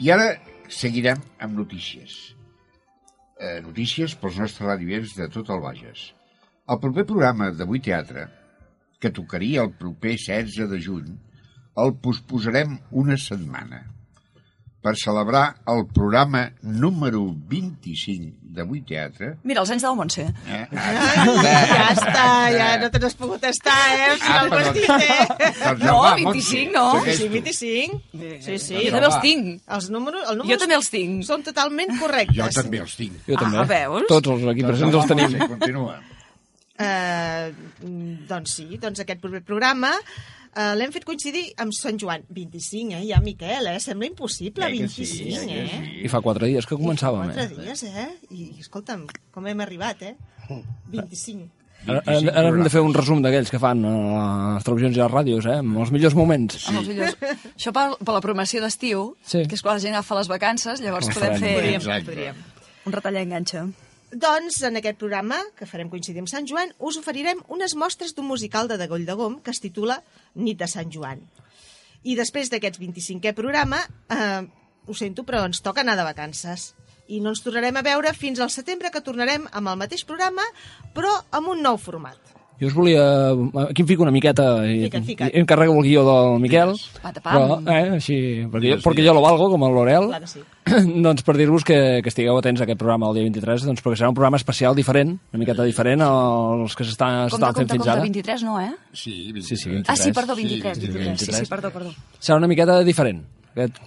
I 0.00 0.10
ara 0.14 0.30
seguirem 0.70 1.18
amb 1.40 1.58
notícies. 1.58 2.35
Eh, 3.36 3.60
notícies 3.60 4.14
pels 4.16 4.38
nostres 4.40 4.64
radiovients 4.64 5.16
de 5.18 5.26
tot 5.32 5.50
el 5.52 5.60
Bages. 5.60 6.06
El 6.72 6.78
proper 6.84 7.04
programa 7.10 7.50
d'Avui 7.52 7.82
Teatre, 7.84 8.22
que 9.00 9.12
tocaria 9.18 9.64
el 9.66 9.74
proper 9.82 10.14
16 10.16 10.70
de 10.70 10.80
juny, 10.86 11.10
el 11.84 11.92
posposarem 12.06 12.78
una 13.02 13.18
setmana 13.20 13.82
per 14.86 14.94
celebrar 14.94 15.46
el 15.72 15.80
programa 15.90 16.44
número 16.62 17.24
25 17.50 18.46
d'Avui 18.56 18.84
Teatre. 18.86 19.32
Mira, 19.42 19.64
els 19.64 19.72
anys 19.74 19.82
del 19.82 19.96
Montse. 19.98 20.26
Eh? 20.46 20.60
Ja 21.66 21.88
està, 21.90 22.26
ja 22.54 22.68
no 22.80 22.90
te 22.92 23.00
n'has 23.02 23.16
pogut 23.18 23.42
estar, 23.48 23.74
eh? 23.96 24.14
Ah, 24.30 24.44
dit, 24.70 24.86
eh? 24.86 25.26
Doncs 25.58 25.82
No, 25.82 25.96
va, 26.04 26.14
25 26.14 26.22
Montse, 26.22 26.62
no. 26.70 26.84
segueix 27.00 27.18
Sí, 27.18 27.26
tu. 27.26 27.32
25. 27.34 28.00
Sí, 28.46 28.58
sí. 28.62 28.78
Jo 28.86 28.94
també 28.94 29.10
els 29.10 29.18
tinc. 29.26 29.50
Els 29.78 29.90
números, 29.96 30.22
el 30.30 30.38
número 30.38 30.54
Jo 30.54 30.60
també 30.62 30.78
els 30.78 30.90
tinc. 30.94 31.26
Són 31.26 31.44
totalment 31.46 31.96
correctes. 31.98 32.38
Jo 32.38 32.48
també 32.62 32.82
els 32.84 32.94
tinc. 33.00 33.18
Jo 33.26 33.40
també. 33.42 33.62
Ah, 33.64 33.68
veus? 33.74 34.06
Tots 34.12 34.34
els 34.36 34.46
aquí 34.54 34.66
presents 34.70 35.00
els 35.02 35.10
tenim. 35.10 35.36
Continua. 35.56 35.98
Eh, 36.76 37.52
doncs 38.28 38.58
sí, 38.58 38.66
doncs 38.78 39.00
aquest 39.02 39.22
proper 39.22 39.40
programa 39.48 39.94
eh, 40.56 40.72
l'hem 40.78 40.92
fet 40.94 41.04
coincidir 41.08 41.44
amb 41.62 41.74
Sant 41.76 41.98
Joan. 42.00 42.24
25, 42.32 42.96
eh, 42.96 43.04
ja, 43.10 43.20
Miquel, 43.24 43.68
eh? 43.74 43.76
Sembla 43.80 44.08
impossible, 44.08 44.64
Eh 44.66 44.80
que 44.80 44.88
sí, 44.88 45.04
25, 45.04 45.50
eh 45.52 45.60
eh? 45.60 45.68
sí. 45.68 46.00
I 46.06 46.08
fa 46.12 46.22
quatre 46.24 46.48
dies 46.48 46.66
que 46.66 46.78
començàvem, 46.80 47.30
Quatre 47.30 47.44
eh? 47.44 47.66
dies, 47.68 47.84
eh? 47.84 48.08
I, 48.30 48.48
escolta'm, 48.64 49.06
com 49.32 49.46
hem 49.46 49.60
arribat, 49.60 50.02
eh? 50.02 50.16
25. 50.90 51.46
Ara, 51.86 52.00
ara, 52.02 52.32
ara 52.32 52.48
hem 52.50 52.62
de 52.64 52.70
fer 52.72 52.80
un 52.82 52.94
resum 52.96 53.20
d'aquells 53.22 53.50
que 53.52 53.60
fan 53.62 53.84
a 53.86 53.92
les 54.56 54.64
televisions 54.66 54.96
i 54.96 55.00
a 55.00 55.04
les 55.06 55.12
ràdios, 55.12 55.46
eh? 55.46 55.58
Amb 55.62 55.78
els 55.84 55.92
millors 55.94 56.16
moments. 56.18 56.56
Amb 56.72 56.80
els 56.80 56.88
millors. 56.90 57.14
Això 57.52 57.70
per, 57.76 57.84
per 58.00 58.14
la 58.16 58.22
programació 58.24 58.62
d'estiu, 58.64 59.12
Sí. 59.22 59.44
que 59.46 59.54
és 59.54 59.62
quan 59.62 59.76
la 59.78 59.84
gent 59.84 59.94
agafa 59.94 60.18
les 60.18 60.30
vacances, 60.32 60.82
llavors 60.82 61.12
podem 61.14 61.36
fer... 61.38 61.52
Podríem, 61.60 62.06
podríem. 62.08 62.40
Un 62.86 62.94
retallar 62.96 63.22
enganxa. 63.22 63.68
Doncs, 64.14 64.60
en 64.62 64.78
aquest 64.78 65.00
programa, 65.00 65.40
que 65.58 65.66
farem 65.66 65.88
coincidir 65.90 66.22
amb 66.22 66.30
Sant 66.30 66.46
Joan, 66.46 66.70
us 66.78 66.98
oferirem 67.00 67.40
unes 67.50 67.74
mostres 67.74 68.14
d'un 68.14 68.28
musical 68.28 68.68
de 68.70 68.78
Degoll 68.78 69.06
de 69.06 69.16
Gom 69.18 69.40
que 69.42 69.50
es 69.50 69.58
titula 69.60 69.98
Nit 70.34 70.60
de 70.60 70.68
Sant 70.70 70.92
Joan. 70.94 71.24
I 72.06 72.14
després 72.14 72.52
d'aquest 72.52 72.78
25è 72.78 73.34
programa, 73.34 73.80
eh, 74.14 74.46
ho 74.86 74.94
sento, 74.94 75.24
però 75.26 75.42
ens 75.48 75.60
toca 75.60 75.82
anar 75.82 75.96
de 75.98 76.06
vacances. 76.06 76.74
I 77.08 77.18
no 77.20 77.34
ens 77.34 77.42
tornarem 77.42 77.76
a 77.76 77.82
veure 77.82 78.14
fins 78.14 78.38
al 78.38 78.50
setembre, 78.54 78.92
que 78.94 79.02
tornarem 79.02 79.48
amb 79.50 79.74
el 79.74 79.82
mateix 79.82 80.06
programa, 80.06 80.46
però 80.94 81.10
amb 81.32 81.50
un 81.56 81.62
nou 81.62 81.76
format. 81.76 82.35
Jo 82.60 82.70
us 82.70 82.74
volia... 82.74 83.02
Aquí 83.66 83.82
em 83.84 83.88
fico 83.88 84.02
una 84.02 84.12
miqueta 84.14 84.64
i, 84.64 84.86
Fica't, 84.86 85.04
fica't. 85.04 85.34
i 85.34 85.40
encarrego 85.42 85.74
el 85.76 85.84
guió 85.84 86.04
del 86.06 86.40
Miquel. 86.40 86.72
Patapam. 87.02 87.36
Però, 87.36 87.58
eh, 87.68 87.96
així, 87.98 88.16
perquè, 88.52 88.74
jo, 88.74 88.78
perquè 88.84 89.04
jo 89.04 89.12
lo 89.16 89.24
valgo, 89.24 89.50
com 89.52 89.66
el 89.68 89.76
que 90.20 90.30
sí. 90.30 90.40
doncs 91.06 91.22
per 91.22 91.36
dir-vos 91.36 91.64
que, 91.66 91.76
que 92.02 92.10
estigueu 92.10 92.38
atents 92.40 92.62
a 92.62 92.64
aquest 92.66 92.80
programa 92.80 93.10
el 93.10 93.18
dia 93.18 93.26
23, 93.28 93.66
doncs 93.68 93.84
perquè 93.84 94.00
serà 94.00 94.08
un 94.10 94.16
programa 94.16 94.40
especial 94.40 94.74
diferent, 94.74 95.12
una 95.32 95.42
miqueta 95.42 95.66
diferent 95.68 96.02
als 96.02 96.74
que 96.74 96.86
s'estan 96.88 97.28
Compte, 97.28 97.36
s'estan 97.36 97.52
fent 97.52 97.60
compte, 97.60 97.76
fins 97.76 97.84
compte, 97.84 97.92
ara. 97.92 98.06
23 98.08 98.46
no, 98.48 98.56
eh? 98.60 98.72
Sí, 98.92 99.14
23. 99.36 99.46
Sí, 99.46 99.56
sí, 99.60 99.68
23. 99.70 99.92
Ah, 99.92 100.00
sí, 100.02 100.12
perdó, 100.16 100.34
Sí, 100.34 100.48
23, 100.48 100.80
23. 100.80 101.20
Sí, 101.20 101.26
sí, 101.26 101.32
23. 101.32 101.52
perdó, 101.52 101.70
perdó. 101.76 101.92
Serà 102.18 102.40
una 102.40 102.48
miqueta 102.50 102.80
diferent. 102.88 103.22
Aquest. 103.52 103.78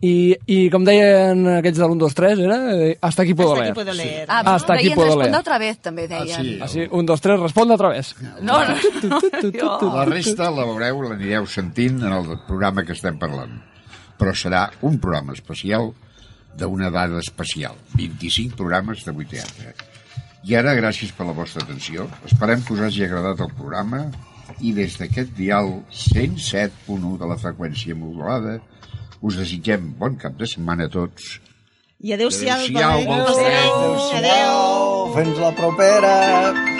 I, 0.00 0.36
I 0.46 0.56
com 0.70 0.84
deien 0.86 1.40
aquells 1.56 1.74
de 1.80 1.82
l'1, 1.82 1.96
2, 1.98 2.14
3, 2.14 2.38
era 2.44 2.58
eh, 2.76 2.98
hasta 3.02 3.22
aquí 3.24 3.34
puedo 3.34 3.50
Hasta 3.56 3.60
leer. 3.64 3.72
aquí 3.72 3.74
puedo 3.80 3.92
leer. 3.98 4.26
Ah, 4.30 4.42
Hasta 4.54 4.74
aquí 4.74 4.90
puedo 4.90 5.16
leer. 5.18 5.34
otra 5.34 5.58
vez, 5.58 5.78
també 5.82 6.06
deien. 6.06 6.38
Ah, 6.38 6.42
sí. 6.44 6.58
Ah, 6.62 6.68
sí, 6.68 6.84
1, 6.88 7.02
2, 7.02 7.20
3, 7.20 7.40
responde 7.40 7.74
otra 7.74 7.88
vez. 7.88 8.14
No, 8.40 8.60
no, 8.62 8.68
no. 8.68 9.20
jo- 9.50 9.96
La 9.96 10.04
resta 10.04 10.52
la 10.54 10.64
veureu, 10.64 11.02
l'anireu 11.02 11.46
sentint 11.50 11.98
en 12.06 12.12
el 12.14 12.30
programa 12.46 12.84
que 12.86 12.92
estem 12.94 13.18
parlant. 13.18 13.58
Però 14.18 14.30
serà 14.38 14.68
un 14.86 15.00
programa 15.02 15.32
especial 15.34 15.90
d'una 16.56 16.90
dada 16.94 17.18
especial. 17.18 17.74
25 17.98 18.54
programes 18.54 19.02
de 19.04 19.10
8 19.10 19.28
teatre. 19.34 19.74
I 20.46 20.54
ara, 20.54 20.76
gràcies 20.78 21.10
per 21.10 21.26
la 21.26 21.34
vostra 21.34 21.64
atenció. 21.66 22.06
Esperem 22.24 22.62
que 22.62 22.72
us 22.78 22.86
hagi 22.86 23.02
agradat 23.04 23.40
el 23.42 23.50
programa 23.58 24.04
i 24.62 24.70
des 24.72 24.94
d'aquest 24.96 25.34
dial 25.34 25.80
107.1 25.90 27.18
de 27.18 27.26
la 27.26 27.36
freqüència 27.36 27.98
modulada 27.98 28.60
us 29.22 29.36
desitgem 29.36 29.92
bon 29.98 30.16
cap 30.16 30.36
de 30.38 30.46
setmana 30.46 30.86
a 30.86 30.92
tots. 30.92 31.38
I 32.00 32.12
adeu-siau. 32.14 32.54
Adéu-siau, 32.54 32.90
Adéu, 32.90 33.08
Balsareny. 33.08 33.70
adéu. 34.14 34.32
adéu. 34.32 35.14
Fins 35.14 35.40
la 35.40 35.52
propera. 35.52 36.77